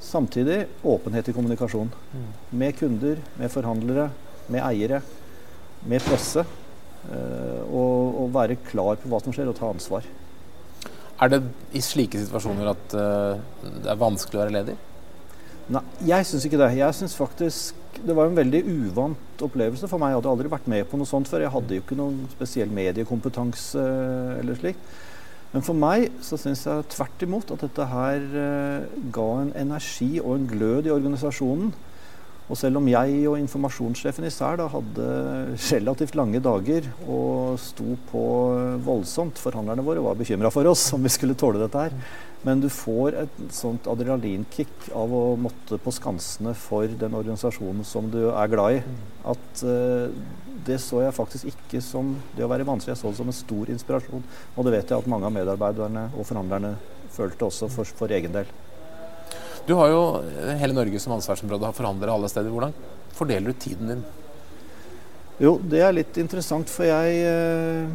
Samtidig 0.00 0.60
åpenhet 0.86 1.28
i 1.28 1.34
kommunikasjon. 1.34 1.90
Mm. 2.14 2.28
Med 2.60 2.76
kunder, 2.78 3.22
med 3.40 3.50
forhandlere, 3.50 4.08
med 4.48 4.62
eiere, 4.62 5.02
med 5.88 6.02
presse. 6.06 6.46
Uh, 7.08 7.62
og, 7.72 8.16
og, 8.18 8.30
være 8.34 8.58
klar 8.68 8.98
på 9.00 9.08
hva 9.10 9.20
som 9.22 9.34
skjer, 9.34 9.48
og 9.50 9.56
ta 9.58 9.70
ansvar. 9.70 10.06
Er 11.18 11.30
det 11.32 11.40
i 11.74 11.82
slike 11.82 12.20
situasjoner 12.20 12.70
at 12.74 12.94
uh, 12.94 13.40
det 13.82 13.90
er 13.90 14.00
vanskelig 14.00 14.38
å 14.38 14.42
være 14.42 14.54
leder? 14.54 14.78
Nei, 15.72 15.82
jeg 16.08 16.26
syns 16.28 16.46
ikke 16.48 16.60
det. 16.60 16.70
Jeg 16.78 16.96
synes 16.96 17.16
faktisk 17.16 17.77
Det 18.06 18.14
var 18.14 18.28
en 18.28 18.38
veldig 18.38 18.62
uvant 18.68 19.42
opplevelse 19.42 19.88
for 19.90 20.00
meg. 20.00 20.12
Jeg 20.12 20.20
hadde 20.20 20.32
aldri 20.32 20.50
vært 20.52 20.70
med 20.70 20.86
på 20.90 20.98
noe 21.00 21.08
sånt 21.08 21.28
før. 21.30 21.44
Jeg 21.44 21.54
hadde 21.54 21.78
jo 21.78 21.82
ikke 21.82 21.98
noen 21.98 22.20
spesiell 22.32 22.70
mediekompetanse 22.74 23.84
eller 24.38 24.58
slikt. 24.60 24.96
Men 25.52 25.64
for 25.64 25.78
meg 25.78 26.10
så 26.24 26.36
syns 26.36 26.66
jeg 26.66 26.88
tvert 26.92 27.22
imot 27.24 27.52
at 27.54 27.62
dette 27.64 27.86
her 27.88 28.24
uh, 28.36 28.88
ga 29.14 29.28
en 29.40 29.52
energi 29.56 30.18
og 30.20 30.34
en 30.34 30.48
glød 30.50 30.88
i 30.88 30.92
organisasjonen. 30.92 31.72
Og 32.48 32.56
selv 32.56 32.80
om 32.80 32.86
jeg 32.88 33.16
og 33.28 33.36
informasjonssjefen 33.42 34.24
især 34.24 34.56
da 34.60 34.70
hadde 34.72 35.08
relativt 35.68 36.16
lange 36.16 36.40
dager 36.40 36.86
og 37.04 37.58
sto 37.60 37.96
på 38.08 38.22
voldsomt 38.86 39.40
Forhandlerne 39.42 39.84
våre 39.84 40.04
var 40.04 40.16
bekymra 40.16 40.48
for 40.52 40.68
oss 40.70 40.86
om 40.96 41.04
vi 41.04 41.12
skulle 41.12 41.36
tåle 41.36 41.60
dette 41.60 41.82
her. 41.88 41.98
Men 42.46 42.60
du 42.62 42.68
får 42.70 43.16
et 43.24 43.38
sånt 43.54 43.88
adrenalinkick 43.90 44.90
av 44.96 45.10
å 45.10 45.22
måtte 45.40 45.78
på 45.82 45.92
skansene 45.94 46.52
for 46.54 46.86
den 47.00 47.16
organisasjonen 47.18 47.86
som 47.86 48.06
du 48.12 48.20
er 48.28 48.52
glad 48.52 48.76
i. 48.76 48.82
At 49.26 49.64
uh, 49.66 50.06
det 50.68 50.78
så 50.82 51.02
jeg 51.02 51.16
faktisk 51.16 51.50
ikke 51.50 51.82
som 51.82 52.14
det 52.36 52.46
å 52.46 52.50
være 52.50 52.66
vanskelig, 52.68 52.94
jeg 52.94 53.02
så 53.02 53.10
det 53.10 53.18
som 53.18 53.32
en 53.32 53.40
stor 53.40 53.72
inspirasjon. 53.74 54.22
Og 54.54 54.66
det 54.66 54.76
vet 54.76 54.94
jeg 54.94 55.02
at 55.02 55.10
mange 55.10 55.26
av 55.26 55.34
medarbeiderne 55.34 56.06
og 56.14 56.28
forhandlerne 56.28 56.76
følte 57.14 57.48
også 57.48 57.70
for, 57.72 57.98
for 57.98 58.14
egen 58.14 58.36
del. 58.36 58.50
Du 59.66 59.74
har 59.76 59.90
jo 59.92 60.02
hele 60.62 60.76
Norge 60.76 61.02
som 61.02 61.12
ansvarsområde, 61.18 61.66
har 61.68 61.76
forhandlere 61.76 62.14
alle 62.14 62.30
steder. 62.30 62.54
Hvordan 62.54 62.72
fordeler 63.18 63.50
du 63.50 63.60
tiden 63.60 63.90
din? 63.90 64.06
Jo, 65.38 65.52
det 65.62 65.84
er 65.86 65.94
litt 65.94 66.16
interessant, 66.18 66.70
for 66.70 66.88
jeg 66.88 67.20
eh, 67.22 67.92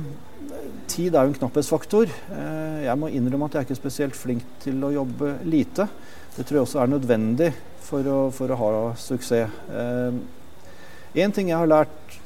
Tid 0.87 1.15
er 1.15 1.25
jo 1.25 1.31
en 1.31 1.35
knapphetsfaktor. 1.35 2.07
Eh, 2.07 2.77
jeg 2.85 2.99
må 2.99 3.09
innrømme 3.11 3.47
at 3.49 3.55
jeg 3.55 3.63
er 3.63 3.67
ikke 3.67 3.79
spesielt 3.81 4.15
flink 4.15 4.45
til 4.63 4.79
å 4.83 4.91
jobbe 4.93 5.33
lite. 5.47 5.87
Det 6.35 6.45
tror 6.45 6.59
jeg 6.59 6.67
også 6.67 6.81
er 6.83 6.91
nødvendig 6.91 7.49
for 7.83 8.07
å, 8.07 8.17
for 8.35 8.51
å 8.51 8.59
ha 8.59 8.71
suksess. 8.99 9.51
Én 9.71 11.23
en 11.23 11.35
ting 11.35 11.51
jeg 11.51 11.59
har 11.59 11.69
lært 11.69 12.17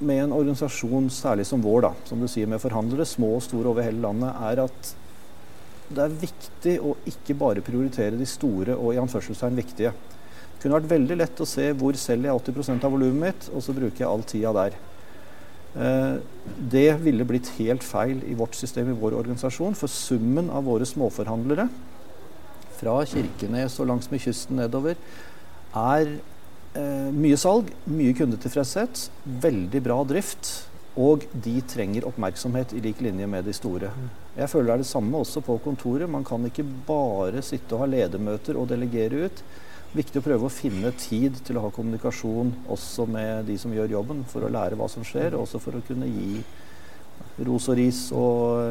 med 0.00 0.24
en 0.24 0.36
organisasjon 0.36 1.08
særlig 1.12 1.46
som 1.48 1.64
vår, 1.64 1.86
da, 1.88 1.92
som 2.08 2.20
du 2.20 2.28
sier 2.30 2.48
med 2.48 2.60
forhandlere, 2.62 3.08
små 3.08 3.34
og 3.38 3.44
store 3.44 3.72
over 3.72 3.84
hele 3.84 4.04
landet, 4.04 4.44
er 4.48 4.64
at 4.64 4.92
det 5.90 6.04
er 6.04 6.20
viktig 6.22 6.76
å 6.86 6.94
ikke 7.10 7.36
bare 7.40 7.64
prioritere 7.64 8.18
de 8.18 8.28
store 8.28 8.76
og 8.78 8.94
i 8.94 9.00
anførselstegn 9.02 9.58
viktige. 9.58 9.92
Kunne 10.60 10.76
vært 10.76 10.90
veldig 10.90 11.16
lett 11.16 11.40
å 11.40 11.48
se 11.48 11.70
hvor 11.80 11.96
selger 11.96 12.28
jeg 12.28 12.54
80 12.54 12.84
av 12.84 12.92
volumet 12.92 13.22
mitt, 13.24 13.50
og 13.54 13.64
så 13.64 13.74
bruker 13.76 14.02
jeg 14.02 14.08
all 14.10 14.24
tida 14.28 14.52
der. 14.56 14.78
Eh, 15.80 16.16
det 16.72 16.88
ville 17.04 17.24
blitt 17.24 17.52
helt 17.60 17.84
feil 17.86 18.20
i 18.28 18.36
vårt 18.36 18.58
system, 18.58 18.90
i 18.90 18.98
vår 18.98 19.16
organisasjon, 19.22 19.76
for 19.78 19.92
summen 19.92 20.50
av 20.50 20.66
våre 20.68 20.88
småforhandlere, 20.88 21.68
fra 22.80 22.96
Kirkenes 23.08 23.76
og 23.80 23.90
langsmed 23.90 24.22
kysten 24.24 24.60
nedover, 24.60 24.98
er 25.76 26.16
eh, 26.74 27.08
mye 27.14 27.38
salg, 27.40 27.70
mye 27.88 28.16
kundetilfredshet, 28.18 29.06
veldig 29.44 29.82
bra 29.84 30.02
drift. 30.08 30.52
Og 31.00 31.22
de 31.32 31.60
trenger 31.70 32.04
oppmerksomhet 32.08 32.72
i 32.74 32.80
lik 32.82 32.98
linje 33.04 33.28
med 33.30 33.46
de 33.46 33.52
store. 33.54 33.92
Jeg 34.34 34.50
føler 34.50 34.66
det 34.66 34.74
er 34.74 34.82
det 34.82 34.88
samme 34.90 35.20
også 35.22 35.40
på 35.46 35.54
kontoret. 35.62 36.10
Man 36.10 36.26
kan 36.26 36.42
ikke 36.48 36.66
bare 36.86 37.44
sitte 37.46 37.76
og 37.76 37.84
ha 37.84 37.88
ledermøter 37.92 38.58
og 38.58 38.66
delegere 38.72 39.28
ut. 39.28 39.44
Viktig 39.90 40.20
å 40.20 40.22
prøve 40.22 40.46
å 40.46 40.52
finne 40.54 40.92
tid 40.94 41.40
til 41.42 41.58
å 41.58 41.64
ha 41.64 41.70
kommunikasjon 41.74 42.52
også 42.70 43.08
med 43.10 43.48
de 43.50 43.56
som 43.58 43.72
gjør 43.74 43.96
jobben, 43.96 44.22
for 44.30 44.46
å 44.46 44.50
lære 44.52 44.78
hva 44.78 44.86
som 44.90 45.02
skjer, 45.06 45.34
og 45.34 45.48
også 45.48 45.58
for 45.62 45.78
å 45.78 45.82
kunne 45.88 46.06
gi 46.06 46.44
ros 47.46 47.66
og 47.72 47.78
ris 47.80 48.04
og, 48.14 48.62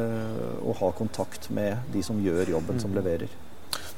og 0.64 0.78
ha 0.80 0.90
kontakt 0.96 1.50
med 1.52 1.92
de 1.92 2.02
som 2.06 2.20
gjør 2.24 2.54
jobben, 2.56 2.80
som 2.80 2.96
leverer. 2.96 3.28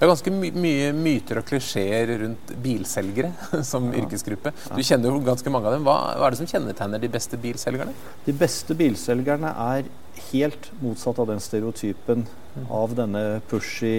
Det 0.03 0.09
er 0.09 0.11
ganske 0.11 0.31
my 0.35 0.49
mye 0.59 0.87
myter 0.99 1.39
og 1.39 1.45
klisjeer 1.47 2.11
rundt 2.25 2.49
bilselgere 2.59 3.29
som 3.69 3.85
ja. 3.87 4.01
yrkesgruppe. 4.01 4.51
Du 4.75 4.81
kjenner 4.83 5.13
jo 5.15 5.21
ganske 5.23 5.51
mange 5.55 5.69
av 5.71 5.77
dem. 5.77 5.85
Hva, 5.87 5.95
hva, 6.19 6.27
er 6.27 6.35
det 6.35 6.41
som 6.41 6.49
kjennetegner 6.51 6.99
de 6.99 7.11
beste 7.15 7.39
bilselgerne? 7.39 7.95
De 8.25 8.35
beste 8.35 8.75
bilselgerne 8.75 9.53
er 9.63 9.87
helt 10.33 10.67
motsatt 10.81 11.21
av 11.23 11.29
den 11.31 11.45
stereotypen 11.45 12.25
mm. 12.27 12.65
av 12.81 12.97
denne 12.99 13.23
pushy, 13.47 13.93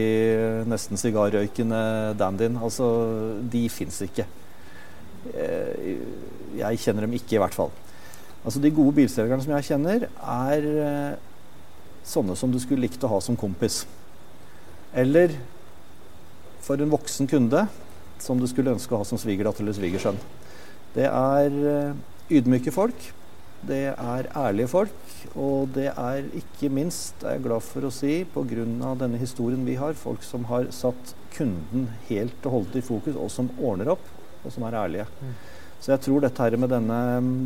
nesten 0.68 1.00
sigarrøykende 1.00 1.80
dandyen. 2.20 2.60
Altså, 2.60 2.90
de 3.56 3.64
fins 3.72 4.02
ikke. 4.04 4.28
Eh, 5.32 6.04
jeg 6.60 6.84
kjenner 6.84 7.08
dem 7.08 7.16
ikke, 7.16 7.38
i 7.38 7.44
hvert 7.46 7.56
fall. 7.56 7.72
Altså, 8.44 8.60
De 8.60 8.76
gode 8.76 8.98
bilselgerne 9.00 9.48
som 9.48 9.56
jeg 9.56 9.70
kjenner, 9.72 10.10
er 10.36 10.70
eh, 10.84 11.10
sånne 12.12 12.36
som 12.36 12.52
du 12.52 12.60
skulle 12.60 12.90
likt 12.90 13.08
å 13.08 13.16
ha 13.16 13.24
som 13.24 13.40
kompis. 13.40 13.86
Eller 14.92 15.40
for 16.64 16.80
en 16.80 16.94
voksen 16.94 17.30
kunde 17.30 17.66
som 18.24 18.40
du 18.40 18.48
skulle 18.48 18.74
ønske 18.74 18.96
å 18.96 19.02
ha 19.02 19.08
som 19.08 19.20
svigerdatter 19.20 19.66
eller 19.66 19.76
svigersønn. 19.76 20.20
Det 20.94 21.10
er 21.10 21.60
eh, 21.74 21.96
ydmyke 22.40 22.74
folk. 22.74 23.10
Det 23.64 23.86
er 23.94 24.30
ærlige 24.38 24.70
folk. 24.72 25.04
Og 25.40 25.72
det 25.76 25.90
er 25.92 26.28
ikke 26.38 26.70
minst, 26.74 27.24
er 27.24 27.38
jeg 27.38 27.46
glad 27.48 27.66
for 27.66 27.88
å 27.88 27.92
si, 27.94 28.22
pga. 28.34 28.66
denne 29.00 29.20
historien 29.20 29.66
vi 29.66 29.76
har, 29.80 29.96
folk 29.98 30.24
som 30.24 30.48
har 30.52 30.70
satt 30.76 31.16
kunden 31.34 31.88
helt 32.10 32.46
og 32.46 32.58
holdent 32.58 32.80
i 32.80 32.86
fokus, 32.86 33.16
og 33.16 33.32
som 33.32 33.50
ordner 33.60 33.94
opp, 33.96 34.04
og 34.44 34.52
som 34.54 34.66
er 34.68 34.78
ærlige. 34.78 35.08
Så 35.82 35.94
jeg 35.94 36.04
tror 36.06 36.22
dette 36.24 36.44
her 36.44 36.58
med 36.60 36.70
denne 36.72 37.00
mm, 37.24 37.40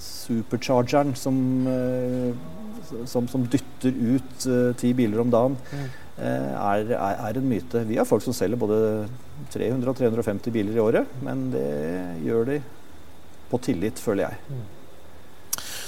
superchargeren 0.00 1.12
som, 1.18 1.36
uh, 1.68 2.32
som, 3.10 3.28
som 3.28 3.44
dytter 3.50 3.92
ut 3.92 4.48
uh, 4.48 4.72
ti 4.80 4.94
biler 4.96 5.20
om 5.22 5.30
dagen, 5.34 5.58
mm. 5.70 5.92
Uh, 6.18 6.52
er, 6.74 6.94
er, 6.94 7.38
en 7.38 7.48
myte. 7.48 7.84
Vi 7.88 7.98
har 7.98 8.08
folk 8.08 8.24
som 8.24 8.36
selger 8.36 8.60
både 8.60 8.78
300 9.54 9.90
og 9.90 9.98
350 9.98 10.54
biler 10.54 10.76
i 10.76 10.82
året, 10.82 11.14
men 11.24 11.48
det 11.54 11.68
gjør 12.24 12.50
de 12.52 12.58
på 13.50 13.60
tillit, 13.64 14.00
føler 14.00 14.28
jeg. 14.28 14.60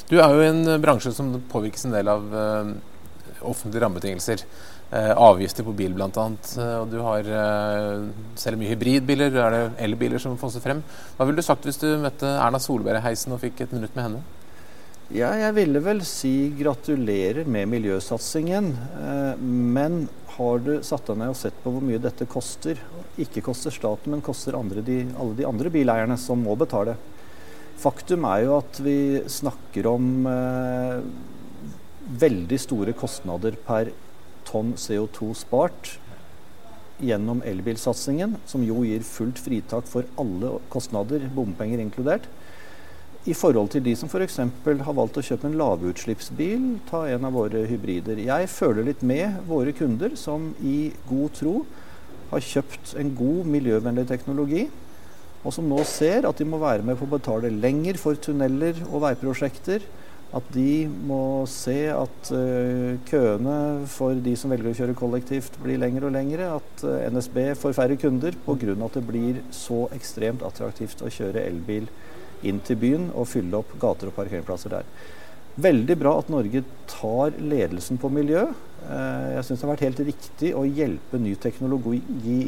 Du 0.06 0.18
er 0.20 0.30
jo 0.30 0.42
i 0.42 0.50
en 0.52 0.62
eh, 0.70 0.78
bransje 0.78 1.10
som 1.14 1.32
påvirkes 1.50 1.88
en 1.88 1.94
del 1.96 2.10
av 2.12 2.26
uh, 2.30 2.72
offentlige 3.42 3.82
rammebetingelser. 3.82 4.46
Avgifter 4.86 5.64
på 5.66 5.72
bil 5.74 5.96
bl.a. 5.96 6.08
Uh, 6.14 6.60
og 6.78 6.92
du 6.92 7.00
har 7.02 7.26
selger 8.38 8.60
mye 8.60 8.70
hybridbiler. 8.70 9.34
Er 9.34 9.56
det 9.56 9.62
elbiler 9.88 10.22
som 10.22 10.38
fosser 10.38 10.62
frem? 10.62 10.84
Hva 11.16 11.26
ville 11.26 11.42
du 11.42 11.46
sagt 11.46 11.66
hvis 11.66 11.80
du 11.82 11.88
møtte 11.98 12.30
Erna 12.36 12.62
Solberg 12.62 13.00
i 13.00 13.06
heisen 13.08 13.34
og 13.34 13.42
fikk 13.42 13.64
et 13.64 13.74
minutt 13.74 13.98
med 13.98 14.06
henne? 14.06 14.45
Ja, 15.14 15.28
jeg 15.38 15.54
ville 15.54 15.78
vel 15.78 16.00
si 16.02 16.50
gratulerer 16.58 17.46
med 17.46 17.68
miljøsatsingen. 17.70 18.72
men 19.38 20.08
har 20.34 20.58
du 20.58 20.82
satt 20.82 21.06
deg 21.06 21.20
ned 21.20 21.30
og 21.30 21.36
sett 21.38 21.54
på 21.62 21.70
hvor 21.70 21.80
mye 21.80 22.00
dette 22.02 22.26
koster? 22.26 22.74
Ikke 23.16 23.40
koster 23.40 23.70
staten, 23.70 24.10
men 24.10 24.20
koster 24.20 24.58
de, 24.82 25.06
alle 25.14 25.36
de 25.38 25.46
andre 25.46 25.70
bileierne 25.70 26.16
som 26.18 26.42
må 26.42 26.56
betale. 26.56 26.96
Faktum 27.78 28.24
er 28.24 28.46
jo 28.48 28.56
at 28.58 28.80
vi 28.82 29.22
snakker 29.30 29.86
om 29.86 30.26
eh, 30.26 30.98
veldig 32.18 32.58
store 32.58 32.92
kostnader 32.92 33.54
per 33.62 33.92
tonn 34.44 34.74
CO2 34.74 35.36
spart 35.38 36.00
gjennom 36.98 37.44
elbilsatsingen, 37.46 38.40
som 38.44 38.66
jo 38.66 38.82
gir 38.82 39.06
fullt 39.06 39.38
fritak 39.38 39.86
for 39.86 40.02
alle 40.18 40.58
kostnader, 40.68 41.30
bompenger 41.30 41.78
inkludert. 41.78 42.26
I 43.26 43.34
forhold 43.34 43.72
til 43.74 43.82
de 43.82 43.96
som 43.98 44.06
f.eks. 44.06 44.38
har 44.38 44.94
valgt 44.94 45.18
å 45.18 45.24
kjøpe 45.26 45.48
en 45.48 45.58
lavutslippsbil, 45.58 46.66
ta 46.86 47.04
en 47.10 47.26
av 47.26 47.34
våre 47.34 47.64
hybrider. 47.66 48.20
Jeg 48.22 48.50
føler 48.52 48.86
litt 48.86 49.02
med 49.02 49.40
våre 49.48 49.74
kunder 49.74 50.14
som 50.20 50.52
i 50.62 50.92
god 51.08 51.34
tro 51.34 51.56
har 52.30 52.42
kjøpt 52.42 52.94
en 53.00 53.10
god 53.18 53.48
miljøvennlig 53.50 54.06
teknologi 54.10 54.68
og 55.46 55.54
som 55.54 55.68
nå 55.70 55.78
ser 55.86 56.26
at 56.26 56.40
de 56.40 56.46
må 56.48 56.58
være 56.58 56.82
med 56.86 56.98
på 56.98 57.06
å 57.06 57.12
betale 57.16 57.52
lenger 57.54 57.98
for 58.02 58.18
tunneler 58.18 58.80
og 58.88 59.04
veiprosjekter. 59.04 59.84
At 60.34 60.48
de 60.52 60.88
må 61.06 61.46
se 61.48 61.86
at 61.92 62.30
uh, 62.34 62.96
køene 63.06 63.86
for 63.88 64.18
de 64.24 64.34
som 64.36 64.50
velger 64.50 64.72
å 64.72 64.78
kjøre 64.80 64.96
kollektivt, 64.98 65.54
blir 65.62 65.78
lengre 65.78 66.08
og 66.08 66.16
lengre. 66.16 66.48
At 66.58 66.82
uh, 66.82 66.98
NSB 67.14 67.38
får 67.60 67.76
færre 67.78 67.98
kunder 68.00 68.34
pga. 68.42 68.74
at 68.74 68.98
det 68.98 69.04
blir 69.06 69.38
så 69.54 69.86
ekstremt 69.94 70.42
attraktivt 70.42 71.04
å 71.06 71.12
kjøre 71.14 71.46
elbil 71.46 71.86
inn 72.42 72.60
til 72.64 72.78
byen 72.80 73.10
og 73.14 73.28
fylle 73.30 73.60
opp 73.60 73.72
gater 73.80 74.10
og 74.10 74.16
parkeringsplasser 74.18 74.76
der. 74.76 74.88
Veldig 75.56 75.96
bra 75.96 76.12
at 76.20 76.28
Norge 76.28 76.60
tar 76.90 77.36
ledelsen 77.40 77.96
på 78.00 78.10
miljø. 78.12 78.42
Eh, 78.86 79.28
jeg 79.34 79.46
syns 79.46 79.62
det 79.62 79.64
har 79.64 79.72
vært 79.72 79.84
helt 79.86 80.02
riktig 80.10 80.50
å 80.54 80.66
hjelpe 80.68 81.20
ny 81.20 81.32
teknologi 81.40 82.02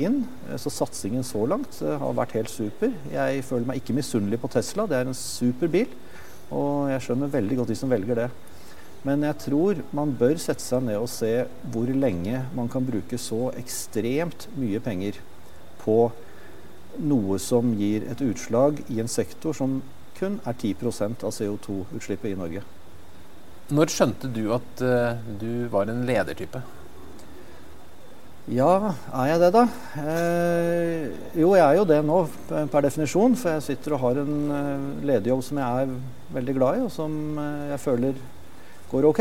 inn. 0.05 0.21
Eh, 0.51 0.59
så 0.61 0.71
satsingen 0.73 1.25
så 1.27 1.47
langt 1.49 1.81
eh, 1.81 1.97
har 1.99 2.19
vært 2.19 2.37
helt 2.37 2.53
super. 2.53 2.93
Jeg 3.09 3.47
føler 3.49 3.71
meg 3.71 3.81
ikke 3.81 3.97
misunnelig 3.97 4.43
på 4.43 4.53
Tesla. 4.53 4.85
Det 4.87 4.99
er 4.99 5.09
en 5.09 5.17
super 5.17 5.73
bil. 5.73 5.89
Og 6.53 6.93
jeg 6.93 7.07
skjønner 7.07 7.33
veldig 7.33 7.59
godt 7.63 7.73
de 7.73 7.79
som 7.81 7.91
velger 7.93 8.23
det. 8.23 8.29
Men 9.09 9.25
jeg 9.25 9.41
tror 9.41 9.81
man 9.95 10.13
bør 10.19 10.37
sette 10.43 10.65
seg 10.65 10.85
ned 10.85 11.01
og 11.01 11.11
se 11.13 11.33
hvor 11.73 11.89
lenge 11.89 12.43
man 12.57 12.69
kan 12.71 12.85
bruke 12.85 13.19
så 13.21 13.49
ekstremt 13.57 14.49
mye 14.59 14.81
penger 14.85 15.21
på 15.81 16.11
noe 16.97 17.39
som 17.43 17.75
gir 17.79 18.07
et 18.11 18.23
utslag 18.25 18.83
i 18.89 18.99
en 19.03 19.11
sektor 19.11 19.55
som 19.57 19.81
kun 20.19 20.41
er 20.49 20.57
10% 20.57 21.23
av 21.27 21.35
CO2-utslippet 21.35 22.33
i 22.33 22.39
Norge. 22.39 22.65
Når 23.69 23.93
skjønte 23.93 24.31
du 24.33 24.47
at 24.57 24.83
uh, 24.83 25.21
du 25.39 25.69
var 25.71 25.91
en 25.93 26.07
ledertype? 26.09 26.63
Ja, 28.49 28.95
er 29.13 29.27
jeg 29.29 29.41
det, 29.43 29.49
da? 29.53 29.63
Eh, 30.01 31.03
jo, 31.37 31.51
jeg 31.53 31.61
er 31.67 31.75
jo 31.77 31.85
det 31.85 31.99
nå 32.01 32.23
per 32.49 32.87
definisjon. 32.87 33.37
For 33.37 33.59
jeg 33.59 33.67
sitter 33.67 33.93
og 33.93 34.01
har 34.07 34.23
en 34.23 34.39
uh, 34.49 34.87
lederjobb 35.05 35.43
som 35.45 35.61
jeg 35.61 35.83
er 35.85 35.93
veldig 36.33 36.55
glad 36.57 36.79
i, 36.79 36.87
og 36.87 36.95
som 36.95 37.13
uh, 37.37 37.69
jeg 37.75 37.83
føler 37.83 38.23
går 38.89 39.09
ok. 39.11 39.21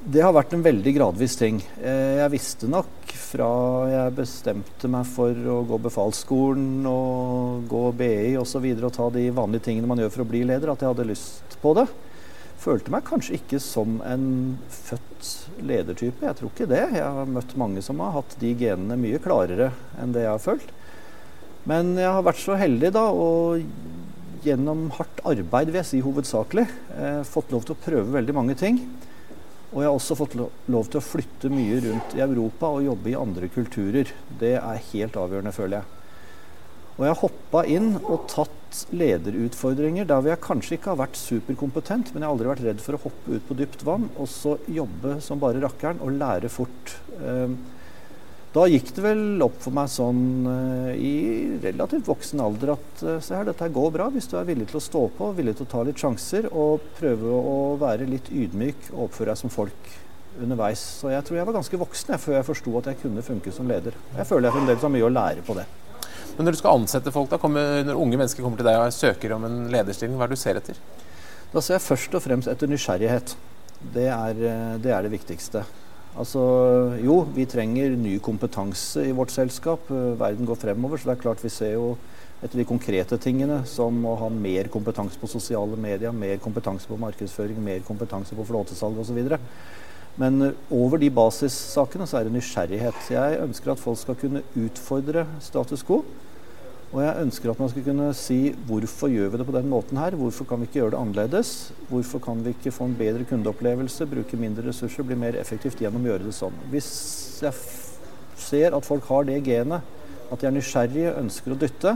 Det 0.00 0.22
har 0.24 0.32
vært 0.32 0.54
en 0.56 0.64
veldig 0.64 0.92
gradvis 0.96 1.34
ting. 1.36 1.58
Eh, 1.82 2.20
jeg 2.22 2.32
visste 2.32 2.68
nok 2.70 3.10
fra 3.20 3.50
jeg 3.90 4.14
bestemte 4.16 4.88
meg 4.90 5.04
for 5.08 5.36
å 5.52 5.58
gå 5.68 5.80
befalsskolen 5.84 6.86
og 6.88 7.66
gå 7.68 7.82
BI 7.98 8.36
osv. 8.40 8.64
Og, 8.64 8.86
og 8.88 8.94
ta 8.96 9.10
de 9.12 9.26
vanlige 9.36 9.68
tingene 9.68 9.90
man 9.90 10.00
gjør 10.00 10.14
for 10.14 10.24
å 10.24 10.30
bli 10.30 10.40
leder, 10.48 10.72
at 10.72 10.80
jeg 10.80 10.94
hadde 10.94 11.10
lyst 11.10 11.58
på 11.60 11.74
det 11.76 11.86
følte 12.60 12.92
meg 12.92 13.06
kanskje 13.08 13.38
ikke 13.38 13.60
som 13.62 14.00
en 14.04 14.24
født 14.72 15.28
ledertype. 15.64 16.26
Jeg 16.26 16.38
tror 16.38 16.52
ikke 16.52 16.68
det. 16.70 16.82
Jeg 16.96 17.06
har 17.06 17.30
møtt 17.30 17.56
mange 17.60 17.82
som 17.84 18.02
har 18.04 18.18
hatt 18.18 18.36
de 18.40 18.52
genene 18.58 18.98
mye 19.00 19.20
klarere 19.22 19.70
enn 20.00 20.12
det 20.16 20.26
jeg 20.26 20.34
har 20.34 20.42
følt. 20.44 20.74
Men 21.68 21.94
jeg 22.00 22.08
har 22.08 22.24
vært 22.24 22.42
så 22.42 22.56
heldig 22.60 22.92
da, 22.96 23.06
og 23.12 24.44
gjennom 24.44 24.88
hardt 24.96 25.20
arbeid, 25.28 25.68
vil 25.68 25.80
jeg 25.82 25.88
si 25.88 26.00
hovedsakelig, 26.04 26.66
eh, 26.96 27.22
fått 27.28 27.52
lov 27.52 27.66
til 27.66 27.76
å 27.76 27.82
prøve 27.84 28.16
veldig 28.16 28.36
mange 28.36 28.56
ting. 28.60 28.80
Og 29.70 29.82
jeg 29.82 29.86
har 29.86 29.94
også 29.94 30.18
fått 30.18 30.34
lov 30.36 30.90
til 30.90 30.98
å 30.98 31.04
flytte 31.04 31.50
mye 31.52 31.78
rundt 31.84 32.14
i 32.18 32.22
Europa 32.24 32.72
og 32.74 32.84
jobbe 32.88 33.12
i 33.12 33.18
andre 33.18 33.50
kulturer. 33.54 34.10
Det 34.40 34.56
er 34.58 34.86
helt 34.90 35.18
avgjørende, 35.20 35.54
føler 35.54 35.78
jeg. 35.78 35.96
Og 36.96 37.06
jeg 37.06 37.14
har 37.14 37.20
hoppa 37.22 37.60
inn 37.70 37.92
og 38.02 38.26
tatt 38.28 38.82
lederutfordringer 38.92 40.04
der 40.04 40.18
hvor 40.20 40.34
jeg 40.34 40.42
kanskje 40.44 40.76
ikke 40.76 40.90
har 40.92 40.98
vært 41.00 41.16
superkompetent, 41.16 42.10
men 42.12 42.20
jeg 42.20 42.28
har 42.28 42.34
aldri 42.34 42.50
vært 42.50 42.64
redd 42.66 42.82
for 42.84 42.98
å 42.98 43.02
hoppe 43.06 43.38
ut 43.38 43.46
på 43.46 43.56
dypt 43.56 43.84
vann 43.86 44.10
og 44.16 44.28
så 44.28 44.56
jobbe 44.68 45.16
som 45.24 45.40
bare 45.40 45.62
rakkeren 45.62 46.02
og 46.04 46.18
lære 46.18 46.50
fort. 46.52 46.96
Ehm, 47.22 47.56
da 48.50 48.64
gikk 48.66 48.88
det 48.96 49.02
vel 49.04 49.42
opp 49.44 49.60
for 49.62 49.74
meg 49.76 49.90
sånn 49.92 50.22
eh, 50.50 50.94
i 50.98 51.14
relativt 51.62 52.08
voksen 52.10 52.40
alder 52.42 52.72
at 52.74 53.02
eh, 53.06 53.18
se 53.22 53.36
her, 53.36 53.46
dette 53.46 53.68
går 53.70 53.92
bra 53.94 54.08
hvis 54.10 54.26
du 54.30 54.34
er 54.40 54.48
villig 54.48 54.66
til 54.72 54.80
å 54.80 54.82
stå 54.82 55.02
på, 55.18 55.28
villig 55.36 55.54
til 55.58 55.68
å 55.68 55.70
ta 55.70 55.84
litt 55.86 56.02
sjanser 56.02 56.48
og 56.50 56.86
prøve 56.98 57.30
å 57.30 57.58
være 57.78 58.08
litt 58.10 58.32
ydmyk 58.34 58.88
og 58.90 59.04
oppføre 59.06 59.30
deg 59.30 59.42
som 59.42 59.54
folk 59.54 59.92
underveis. 60.40 60.82
Så 61.02 61.12
jeg 61.12 61.22
tror 61.26 61.38
jeg 61.38 61.46
var 61.46 61.58
ganske 61.60 61.80
voksen 61.84 62.14
jeg, 62.14 62.22
før 62.24 62.36
jeg 62.38 62.48
forsto 62.48 62.74
at 62.80 62.90
jeg 62.90 63.00
kunne 63.04 63.26
funke 63.26 63.54
som 63.54 63.70
leder. 63.70 63.94
Jeg 64.16 64.26
føler 64.26 64.48
jeg 64.48 64.56
fremdeles 64.58 64.86
har 64.86 64.94
mye 64.96 65.06
å 65.06 65.12
lære 65.14 65.46
på 65.46 65.56
det. 65.58 65.66
Men 66.36 66.46
når 66.48 66.56
du 66.56 66.60
skal 66.62 66.78
ansette 66.78 67.12
folk, 67.14 67.30
da, 67.30 67.38
kommer, 67.42 67.84
når 67.86 67.98
unge 68.00 68.18
mennesker 68.18 68.42
kommer 68.42 68.58
til 68.58 68.66
deg 68.66 68.80
og 68.80 68.94
søker 68.96 69.34
om 69.36 69.46
en 69.46 69.60
lederstilling, 69.70 70.16
hva 70.18 70.26
er 70.26 70.32
det 70.32 70.38
du 70.38 70.42
ser 70.42 70.58
etter? 70.58 70.78
Da 71.50 71.62
ser 71.62 71.76
jeg 71.76 71.86
først 71.86 72.14
og 72.16 72.22
fremst 72.24 72.50
etter 72.50 72.70
nysgjerrighet. 72.70 73.34
Det 73.94 74.06
er 74.10 74.42
eh, 74.48 74.74
det, 74.82 74.92
er 74.94 75.06
det 75.06 75.14
viktigste. 75.14 75.64
Altså, 76.18 76.40
jo, 77.04 77.20
vi 77.36 77.46
trenger 77.46 77.94
ny 77.94 78.16
kompetanse 78.22 79.04
i 79.06 79.14
vårt 79.14 79.30
selskap. 79.30 79.90
Eh, 79.94 80.16
verden 80.18 80.48
går 80.48 80.58
fremover, 80.58 80.98
så 80.98 81.10
det 81.10 81.18
er 81.18 81.22
klart 81.22 81.44
vi 81.44 81.52
ser 81.54 81.76
jo 81.76 81.92
etter 82.40 82.58
de 82.58 82.66
konkrete 82.66 83.18
tingene, 83.20 83.60
som 83.68 84.00
å 84.08 84.16
ha 84.18 84.30
mer 84.32 84.70
kompetanse 84.72 85.20
på 85.20 85.28
sosiale 85.30 85.76
medier, 85.78 86.10
mer 86.10 86.40
kompetanse 86.42 86.88
på 86.88 86.98
markedsføring, 86.98 87.60
mer 87.62 87.84
kompetanse 87.86 88.34
på 88.34 88.46
flåtesalg 88.48 88.98
osv. 88.98 89.20
Men 90.18 90.42
eh, 90.48 90.58
over 90.74 90.98
de 90.98 91.12
basissakene 91.14 92.08
så 92.10 92.18
er 92.18 92.26
det 92.26 92.34
nysgjerrighet. 92.34 93.06
Jeg 93.14 93.38
ønsker 93.44 93.74
at 93.74 93.82
folk 93.82 94.02
skal 94.02 94.18
kunne 94.18 94.42
utfordre 94.58 95.28
status 95.44 95.86
quo. 95.86 96.02
Og 96.90 96.98
jeg 97.04 97.22
ønsker 97.22 97.52
at 97.52 97.60
man 97.62 97.70
skal 97.70 97.84
kunne 97.86 98.08
si 98.18 98.38
hvorfor 98.66 99.12
gjør 99.12 99.28
vi 99.30 99.38
det 99.38 99.44
på 99.46 99.54
den 99.54 99.68
måten 99.70 99.98
her? 100.00 100.16
Hvorfor 100.18 100.48
kan 100.48 100.58
vi 100.58 100.66
ikke 100.66 100.80
gjøre 100.80 100.90
det 100.96 100.98
annerledes? 100.98 101.52
Hvorfor 101.86 102.18
kan 102.24 102.42
vi 102.42 102.50
ikke 102.50 102.72
få 102.74 102.88
en 102.90 102.96
bedre 102.98 103.26
kundeopplevelse, 103.30 104.08
bruke 104.10 104.38
mindre 104.40 104.66
ressurser, 104.66 105.06
bli 105.06 105.18
mer 105.18 105.38
effektivt 105.38 105.78
gjennom 105.78 106.02
å 106.02 106.10
gjøre 106.10 106.26
det 106.26 106.34
sånn? 106.34 106.58
Hvis 106.72 106.90
jeg 107.44 107.54
ser 108.42 108.74
at 108.74 108.88
folk 108.88 109.06
har 109.06 109.30
det 109.30 109.38
genet, 109.46 109.86
at 110.30 110.42
de 110.42 110.50
er 110.50 110.56
nysgjerrige, 110.56 111.14
ønsker 111.22 111.54
å 111.54 111.60
dytte, 111.62 111.94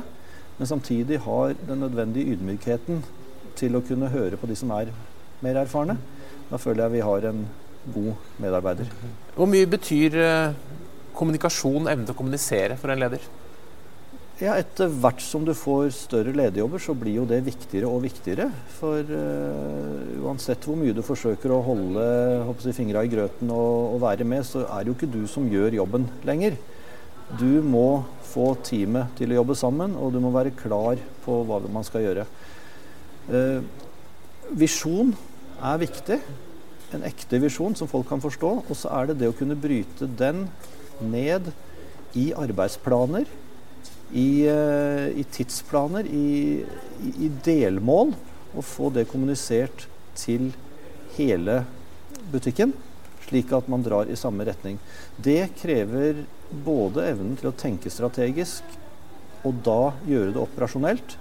men 0.61 0.71
samtidig 0.71 1.19
har 1.27 1.59
den 1.67 1.83
nødvendige 1.83 2.37
ydmykheten 2.37 3.03
til 3.59 3.75
å 3.75 3.83
kunne 3.83 4.15
høre 4.15 4.39
på 4.39 4.47
de 4.47 4.55
som 4.59 4.71
er 4.79 4.95
mer 5.43 5.59
erfarne, 5.65 5.99
da 6.51 6.61
føler 6.61 6.87
jeg 6.87 7.01
vi 7.01 7.07
har 7.11 7.33
en 7.33 7.47
god 7.95 8.29
medarbeider. 8.43 8.91
Hvor 9.35 9.51
mye 9.51 9.67
betyr 9.75 10.23
eh, 10.23 10.61
kommunikasjon, 11.19 11.91
evne 11.91 12.07
til 12.07 12.15
å 12.15 12.23
kommunisere 12.23 12.79
for 12.79 12.95
en 12.95 13.03
leder? 13.03 13.27
Ja, 14.43 14.57
Etter 14.59 14.91
hvert 14.91 15.21
som 15.23 15.45
du 15.47 15.53
får 15.55 15.93
større 15.95 16.33
lederjobber, 16.35 16.81
så 16.83 16.91
blir 16.99 17.21
jo 17.21 17.27
det 17.31 17.37
viktigere 17.47 17.87
og 17.87 18.01
viktigere. 18.03 18.49
For 18.81 18.99
uh, 19.07 20.25
uansett 20.27 20.65
hvor 20.67 20.75
mye 20.81 20.95
du 20.97 21.05
forsøker 21.07 21.53
å 21.55 21.61
holde 21.63 22.07
jeg, 22.65 22.75
fingra 22.75 23.05
i 23.07 23.13
grøten 23.13 23.53
og, 23.55 23.93
og, 23.93 24.01
være 24.03 24.27
med, 24.27 24.43
så 24.49 24.65
er 24.65 24.83
det 24.83 24.91
jo 24.91 24.97
ikke 24.97 25.13
du 25.13 25.21
som 25.31 25.47
gjør 25.47 25.77
jobben 25.79 26.09
lenger. 26.27 26.57
Du 27.39 27.63
må 27.63 28.03
få 28.27 28.49
teamet 28.67 29.15
til 29.21 29.31
å 29.31 29.39
jobbe 29.39 29.55
sammen, 29.61 29.95
og 29.95 30.11
du 30.17 30.19
må 30.25 30.35
være 30.35 30.57
klar 30.59 30.99
på 31.23 31.39
hva 31.47 31.61
man 31.71 31.87
skal 31.87 32.03
gjøre. 32.03 32.27
Uh, 33.31 33.63
visjon 34.51 35.15
er 35.63 35.79
viktig. 35.85 36.19
En 36.99 37.07
ekte 37.07 37.39
visjon 37.47 37.79
som 37.79 37.87
folk 37.87 38.11
kan 38.11 38.27
forstå. 38.27 38.53
Og 38.67 38.83
så 38.83 38.91
er 38.99 39.13
det 39.13 39.21
det 39.23 39.31
å 39.31 39.39
kunne 39.39 39.55
bryte 39.55 40.11
den 40.19 40.49
ned 41.07 41.55
i 42.19 42.33
arbeidsplaner, 42.35 43.31
i, 44.13 44.47
eh, 44.47 45.09
i 45.21 45.25
tidsplaner, 45.31 46.07
i, 46.07 46.63
i, 47.15 47.31
delmål, 47.45 48.15
og 48.55 48.67
få 48.67 48.91
det 48.95 49.09
kommunisert 49.11 49.87
til 50.19 50.53
hele 51.17 51.63
butikken, 52.33 52.75
slik 53.25 53.53
at 53.57 53.69
man 53.71 53.83
drar 53.83 54.11
i 54.11 54.19
samme 54.19 54.47
retning. 54.47 54.79
Det 55.17 55.55
krever 55.59 56.25
både 56.65 57.09
evnen 57.11 57.39
til 57.41 57.51
å 57.51 57.57
tenke 57.59 57.91
strategisk, 57.91 58.63
og 59.45 59.61
da 59.67 59.93
gjøre 60.07 60.33
det 60.35 60.43
operasjonelt, 60.43 61.17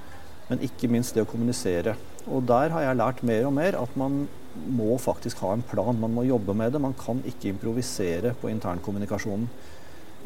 men 0.49 0.63
ikke 0.63 0.91
minst 0.91 1.15
det 1.15 1.25
å 1.25 1.29
kommunisere. 1.29 1.95
Og 2.27 2.45
der 2.47 2.71
har 2.71 2.85
jeg 2.85 2.99
lært 2.99 3.23
mer 3.25 3.47
og 3.47 3.55
mer 3.55 3.77
at 3.79 3.95
man 3.99 4.25
må 4.53 4.97
faktisk 5.01 5.41
ha 5.43 5.53
en 5.55 5.63
plan. 5.65 5.97
Man 5.99 6.13
må 6.13 6.25
jobbe 6.27 6.53
med 6.55 6.73
det. 6.73 6.81
Man 6.81 6.95
kan 6.97 7.21
ikke 7.27 7.49
improvisere 7.51 8.33
på 8.39 8.51
internkommunikasjonen. 8.51 9.47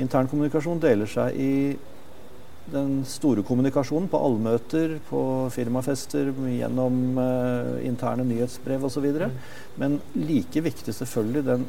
Internkommunikasjon 0.03 0.81
deler 0.83 1.09
seg 1.09 1.37
i 1.41 1.51
den 2.71 3.01
store 3.07 3.43
kommunikasjonen 3.47 4.09
på 4.11 4.19
allmøter, 4.27 4.97
på 5.09 5.21
firmafester, 5.55 6.31
gjennom 6.51 7.19
uh, 7.19 7.77
interne 7.87 8.25
nyhetsbrev 8.27 8.87
osv. 8.89 9.07
Mm. 9.23 9.37
Men 9.79 9.99
like 10.17 10.63
viktig 10.65 10.95
selvfølgelig 10.95 11.45
den 11.47 11.67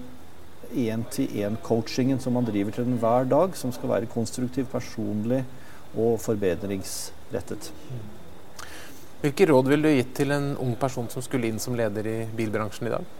én-til-én-coachingen 0.68 2.20
som 2.20 2.34
man 2.36 2.48
driver 2.48 2.74
til 2.74 2.88
den 2.88 2.98
hver 3.00 3.28
dag, 3.28 3.56
som 3.56 3.72
skal 3.72 3.94
være 3.94 4.10
konstruktiv, 4.12 4.66
personlig 4.72 5.44
og 5.96 6.18
forbedringsrettet. 6.20 7.70
Hvilke 9.22 9.48
råd 9.50 9.70
ville 9.72 9.88
du 9.88 9.96
gitt 9.96 10.12
til 10.14 10.34
en 10.34 10.52
ung 10.62 10.76
person 10.78 11.08
som 11.10 11.24
skulle 11.24 11.48
inn 11.48 11.58
som 11.62 11.74
leder 11.78 12.06
i 12.06 12.18
bilbransjen 12.36 12.90
i 12.90 12.92
dag? 12.92 13.16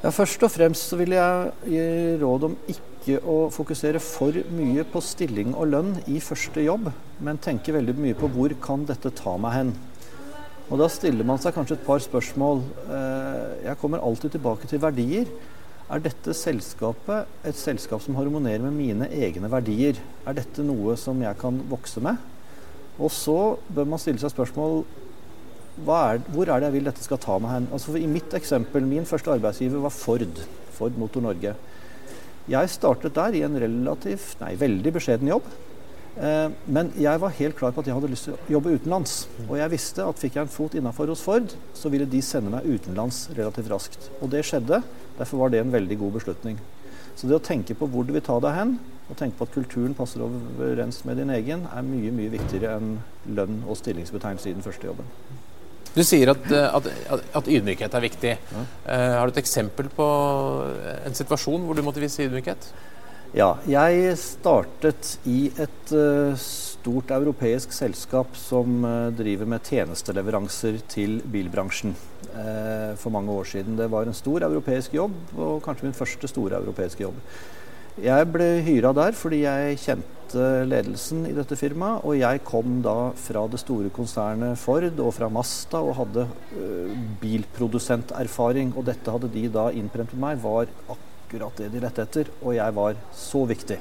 Ja, 0.00 0.08
først 0.08 0.40
og 0.40 0.48
fremst 0.48 0.86
så 0.88 0.96
vil 0.96 1.12
jeg 1.12 1.48
gi 1.68 1.80
råd 2.22 2.44
om 2.46 2.54
ikke 2.72 3.18
å 3.20 3.34
fokusere 3.52 4.00
for 4.00 4.32
mye 4.56 4.80
på 4.88 5.02
stilling 5.04 5.50
og 5.52 5.68
lønn 5.74 5.90
i 6.08 6.22
første 6.24 6.62
jobb, 6.64 6.86
men 7.20 7.40
tenke 7.44 7.74
veldig 7.76 7.92
mye 7.98 8.16
på 8.16 8.30
hvor 8.32 8.54
kan 8.64 8.86
dette 8.88 9.12
ta 9.18 9.34
meg 9.36 9.52
hen. 9.58 9.74
Og 10.70 10.80
Da 10.80 10.88
stiller 10.88 11.28
man 11.28 11.42
seg 11.42 11.52
kanskje 11.52 11.76
et 11.76 11.84
par 11.84 12.00
spørsmål. 12.00 12.62
Eh, 12.88 13.66
jeg 13.66 13.76
kommer 13.82 14.00
alltid 14.00 14.38
tilbake 14.38 14.70
til 14.70 14.80
verdier. 14.80 15.28
Er 15.92 16.00
dette 16.00 16.32
selskapet 16.32 17.28
et 17.44 17.60
selskap 17.60 18.00
som 18.00 18.16
harmonerer 18.16 18.64
med 18.70 18.78
mine 18.78 19.10
egne 19.12 19.52
verdier? 19.52 20.00
Er 20.24 20.32
dette 20.32 20.64
noe 20.64 20.96
som 20.96 21.20
jeg 21.20 21.36
kan 21.42 21.60
vokse 21.68 22.00
med? 22.00 22.16
Og 22.96 23.12
så 23.12 23.58
bør 23.68 23.92
man 23.92 24.00
stille 24.00 24.22
seg 24.22 24.32
spørsmål 24.32 24.80
er, 25.78 26.20
hvor 26.34 26.48
er 26.48 26.60
det 26.60 26.68
jeg 26.68 26.76
vil 26.76 26.88
dette 26.90 27.04
skal 27.04 27.20
ta 27.22 27.38
meg 27.40 27.54
hen? 27.54 27.68
Altså 27.72 27.96
I 27.96 28.06
mitt 28.10 28.34
eksempel, 28.36 28.84
min 28.86 29.08
første 29.08 29.32
arbeidsgiver 29.32 29.82
var 29.84 29.94
Ford. 29.94 30.44
Ford 30.76 30.96
Motor 30.98 31.24
Norge. 31.24 31.54
Jeg 32.50 32.70
startet 32.72 33.14
der 33.14 33.36
i 33.36 33.42
en 33.46 33.58
relativt, 33.62 34.38
nei, 34.40 34.54
veldig 34.58 34.92
beskjeden 34.96 35.30
jobb. 35.30 35.46
Eh, 36.18 36.48
men 36.66 36.90
jeg 36.98 37.20
var 37.22 37.36
helt 37.36 37.56
klar 37.56 37.72
på 37.72 37.82
at 37.82 37.88
jeg 37.88 37.96
hadde 37.96 38.10
lyst 38.10 38.26
til 38.26 38.34
å 38.34 38.54
jobbe 38.56 38.74
utenlands. 38.74 39.14
Og 39.46 39.54
jeg 39.60 39.72
visste 39.72 40.06
at 40.06 40.20
fikk 40.20 40.36
jeg 40.36 40.48
en 40.48 40.52
fot 40.52 40.74
innafor 40.76 41.12
hos 41.12 41.22
Ford, 41.24 41.54
så 41.76 41.92
ville 41.92 42.08
de 42.10 42.22
sende 42.24 42.52
meg 42.52 42.66
utenlands 42.66 43.28
relativt 43.36 43.70
raskt. 43.70 44.10
Og 44.20 44.32
det 44.34 44.44
skjedde. 44.48 44.82
Derfor 45.20 45.44
var 45.44 45.52
det 45.52 45.62
en 45.62 45.74
veldig 45.74 46.00
god 46.00 46.16
beslutning. 46.18 46.58
Så 47.14 47.28
det 47.28 47.36
å 47.36 47.44
tenke 47.44 47.76
på 47.76 47.88
hvor 47.92 48.06
du 48.08 48.14
vil 48.16 48.24
ta 48.24 48.38
deg 48.42 48.56
hen, 48.56 48.78
og 49.10 49.18
tenke 49.18 49.36
på 49.38 49.46
at 49.46 49.54
kulturen 49.54 49.94
passer 49.98 50.22
overens 50.22 51.02
med 51.04 51.18
din 51.20 51.32
egen, 51.34 51.66
er 51.68 51.86
mye 51.86 52.14
mye 52.14 52.32
viktigere 52.32 52.78
enn 52.78 52.92
lønn 53.36 53.62
og 53.66 53.78
stillingsbetegnelse 53.80 54.52
i 54.52 54.56
den 54.56 54.64
første 54.64 54.86
jobben. 54.86 55.08
Du 55.94 56.04
sier 56.06 56.30
at, 56.30 56.44
at, 56.52 56.86
at 57.34 57.50
ydmykhet 57.50 57.94
er 57.96 58.04
viktig. 58.04 58.36
Ja. 58.38 58.62
Uh, 58.86 59.10
har 59.18 59.26
du 59.26 59.34
et 59.34 59.42
eksempel 59.42 59.90
på 59.94 60.06
en 61.06 61.18
situasjon 61.18 61.66
hvor 61.66 61.78
du 61.78 61.82
måtte 61.86 62.02
vise 62.02 62.26
ydmykhet? 62.28 62.70
Ja, 63.34 63.52
jeg 63.70 64.16
startet 64.18 65.16
i 65.30 65.52
et 65.62 65.92
uh, 65.94 66.34
stort 66.38 67.12
europeisk 67.14 67.74
selskap 67.74 68.34
som 68.38 68.82
uh, 68.86 69.10
driver 69.14 69.50
med 69.50 69.66
tjenesteleveranser 69.66 70.80
til 70.90 71.20
bilbransjen 71.30 71.96
for 73.00 73.10
mange 73.10 73.32
år 73.34 73.48
siden. 73.48 73.74
Det 73.76 73.88
var 73.90 74.06
en 74.06 74.14
stor 74.14 74.44
europeisk 74.46 74.92
jobb, 74.94 75.16
og 75.34 75.56
kanskje 75.64 75.88
min 75.88 75.96
første 75.96 76.28
store 76.30 76.60
europeiske 76.60 77.02
jobb. 77.02 77.16
Jeg 77.98 78.26
ble 78.30 78.60
hyra 78.62 78.92
der 78.94 79.16
fordi 79.18 79.42
jeg 79.42 79.78
kjente 79.82 80.44
ledelsen 80.70 81.24
i 81.26 81.34
dette 81.34 81.56
firmaet, 81.58 82.04
og 82.06 82.14
jeg 82.14 82.42
kom 82.46 82.78
da 82.84 83.10
fra 83.18 83.42
det 83.50 83.58
store 83.64 83.90
konsernet 83.90 84.58
Ford 84.62 84.86
og 85.02 85.10
fra 85.16 85.26
Masta 85.32 85.80
og 85.82 85.96
hadde 85.98 86.28
bilprodusenterfaring, 87.20 88.70
og 88.76 88.86
dette 88.86 89.10
hadde 89.10 89.32
de 89.34 89.48
da 89.50 89.66
innprent 89.74 90.14
på 90.14 90.22
meg 90.22 90.38
var 90.44 90.70
akkurat 90.86 91.58
det 91.58 91.72
de 91.74 91.82
lette 91.82 92.06
etter, 92.06 92.30
og 92.44 92.54
jeg 92.54 92.78
var 92.78 92.98
så 93.10 93.42
viktig. 93.50 93.80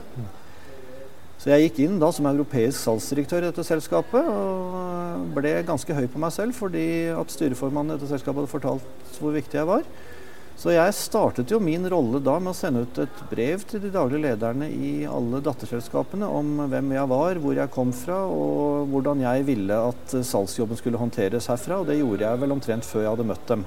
Så 1.39 1.53
jeg 1.53 1.69
gikk 1.69 1.85
inn 1.85 2.01
da 2.01 2.09
som 2.11 2.25
europeisk 2.27 2.81
salgsdirektør 2.81 3.45
i 3.45 3.51
dette 3.51 3.63
selskapet 3.63 4.25
og 4.27 5.29
ble 5.37 5.53
ganske 5.69 5.95
høy 5.95 6.07
på 6.11 6.19
meg 6.19 6.33
selv 6.35 6.57
fordi 6.57 7.13
at 7.13 7.31
styreformannen 7.31 7.93
i 7.93 7.99
dette 7.99 8.09
selskapet 8.09 8.41
hadde 8.41 8.51
fortalt 8.51 9.21
hvor 9.21 9.37
viktig 9.37 9.61
jeg 9.61 9.69
var. 9.69 9.85
Så 10.59 10.73
jeg 10.73 10.91
startet 10.97 11.51
jo 11.53 11.61
min 11.63 11.85
rolle 11.87 12.19
da 12.19 12.33
med 12.35 12.51
å 12.51 12.57
sende 12.57 12.81
ut 12.83 12.97
et 12.99 13.19
brev 13.29 13.61
til 13.67 13.79
de 13.79 13.91
daglige 13.93 14.25
lederne 14.25 14.67
i 14.67 15.05
alle 15.07 15.39
datterselskapene 15.45 16.27
om 16.27 16.65
hvem 16.67 16.89
jeg 16.97 17.09
var, 17.13 17.39
hvor 17.39 17.55
jeg 17.55 17.71
kom 17.71 17.93
fra 17.95 18.17
og 18.27 18.89
hvordan 18.91 19.23
jeg 19.23 19.45
ville 19.47 19.77
at 19.91 20.17
salgsjobben 20.27 20.81
skulle 20.81 20.99
håndteres 20.99 21.47
herfra. 21.47 21.77
Og 21.79 21.87
det 21.87 22.01
gjorde 22.01 22.27
jeg 22.27 22.41
vel 22.41 22.55
omtrent 22.57 22.87
før 22.87 23.05
jeg 23.05 23.13
hadde 23.13 23.27
møtt 23.29 23.53
dem. 23.53 23.63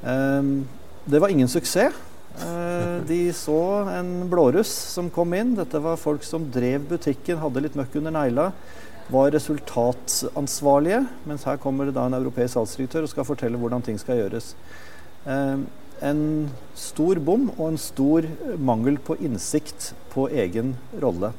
Um, 0.00 0.54
det 1.04 1.20
var 1.20 1.34
ingen 1.34 1.52
suksess. 1.52 2.00
Eh, 2.40 2.96
de 3.04 3.32
så 3.36 3.58
en 3.92 4.30
blåruss 4.32 4.72
som 4.94 5.10
kom 5.12 5.34
inn. 5.36 5.52
Dette 5.58 5.82
var 5.82 6.00
folk 6.00 6.24
som 6.24 6.48
drev 6.54 6.88
butikken, 6.94 7.42
hadde 7.42 7.66
litt 7.66 7.76
møkk 7.76 7.98
under 8.00 8.16
negla. 8.16 8.48
Var 9.12 9.34
resultatansvarlige. 9.36 11.04
Mens 11.28 11.44
her 11.44 11.60
kommer 11.60 11.84
det 11.84 11.98
da 11.98 12.06
en 12.08 12.16
europeisk 12.16 12.56
salgsdirektør 12.56 13.04
og 13.04 13.12
skal 13.12 13.28
fortelle 13.28 13.60
hvordan 13.60 13.84
ting 13.84 14.00
skal 14.00 14.22
gjøres. 14.22 14.54
Eh, 15.28 15.56
en 16.02 16.22
stor 16.78 17.20
bom 17.22 17.48
og 17.56 17.66
en 17.70 17.80
stor 17.80 18.26
mangel 18.58 18.98
på 19.02 19.16
innsikt 19.22 19.92
på 20.12 20.28
egen 20.44 20.74
rolle. 21.02 21.32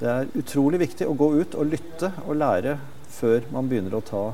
Det 0.00 0.10
er 0.10 0.32
utrolig 0.38 0.82
viktig 0.82 1.06
å 1.06 1.14
gå 1.18 1.28
ut 1.38 1.54
og 1.54 1.68
lytte 1.70 2.10
og 2.24 2.38
lære 2.40 2.78
før 3.12 3.46
man 3.54 3.68
begynner 3.70 3.98
å 3.98 4.06
ta 4.06 4.24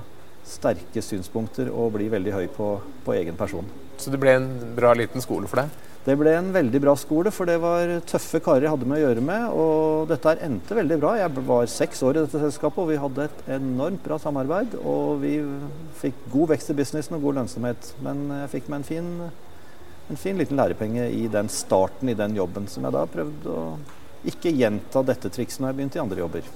sterke 0.49 1.03
synspunkter 1.05 1.69
og 1.69 1.93
bli 1.99 2.09
veldig 2.09 2.33
høy 2.33 2.47
på, 2.55 2.71
på 3.05 3.19
egen 3.19 3.37
person. 3.37 3.69
Så 4.01 4.13
det 4.15 4.21
ble 4.23 4.39
en 4.39 4.49
bra 4.79 4.95
liten 4.97 5.21
skole 5.21 5.51
for 5.51 5.61
deg? 5.61 5.85
Det 6.09 6.15
ble 6.17 6.31
en 6.39 6.47
veldig 6.55 6.81
bra 6.81 6.95
skole, 6.97 7.29
for 7.35 7.45
det 7.45 7.59
var 7.61 7.91
tøffe 8.09 8.39
karer 8.41 8.65
jeg 8.65 8.73
hadde 8.73 8.87
med 8.89 8.97
å 8.97 9.03
gjøre 9.03 9.25
med. 9.25 9.43
Og 9.53 10.07
dette 10.09 10.31
her 10.31 10.41
endte 10.47 10.79
veldig 10.79 10.97
bra. 11.03 11.11
Jeg 11.19 11.43
var 11.51 11.69
seks 11.69 12.01
år 12.07 12.17
i 12.17 12.23
dette 12.23 12.41
selskapet, 12.41 12.81
og 12.81 12.89
vi 12.89 13.01
hadde 13.03 13.27
et 13.27 13.51
enormt 13.59 14.01
bra 14.07 14.17
samarbeid. 14.23 14.79
Og 14.89 15.19
vi 15.21 15.35
fikk 16.01 16.23
god 16.33 16.55
vekst 16.55 16.73
i 16.73 16.79
businessen 16.79 17.19
og 17.19 17.27
god 17.27 17.43
lønnsomhet. 17.43 17.91
Men 18.07 18.25
jeg 18.39 18.53
fikk 18.55 18.71
meg 18.71 18.81
en 18.81 18.89
fin, 18.89 19.11
en 20.09 20.17
fin 20.17 20.39
liten 20.39 20.57
lærepenge 20.57 21.09
i 21.13 21.27
den 21.29 21.49
starten 21.53 22.09
i 22.09 22.17
den 22.17 22.37
jobben, 22.37 22.69
som 22.69 22.87
jeg 22.87 22.95
da 22.95 23.05
prøvde 23.11 23.53
å 23.53 23.65
ikke 24.29 24.53
gjenta 24.57 25.03
dette 25.07 25.31
trikset 25.33 25.63
når 25.63 25.71
jeg 25.71 25.79
begynte 25.79 26.01
i 26.01 26.03
andre 26.03 26.23
jobber. 26.23 26.49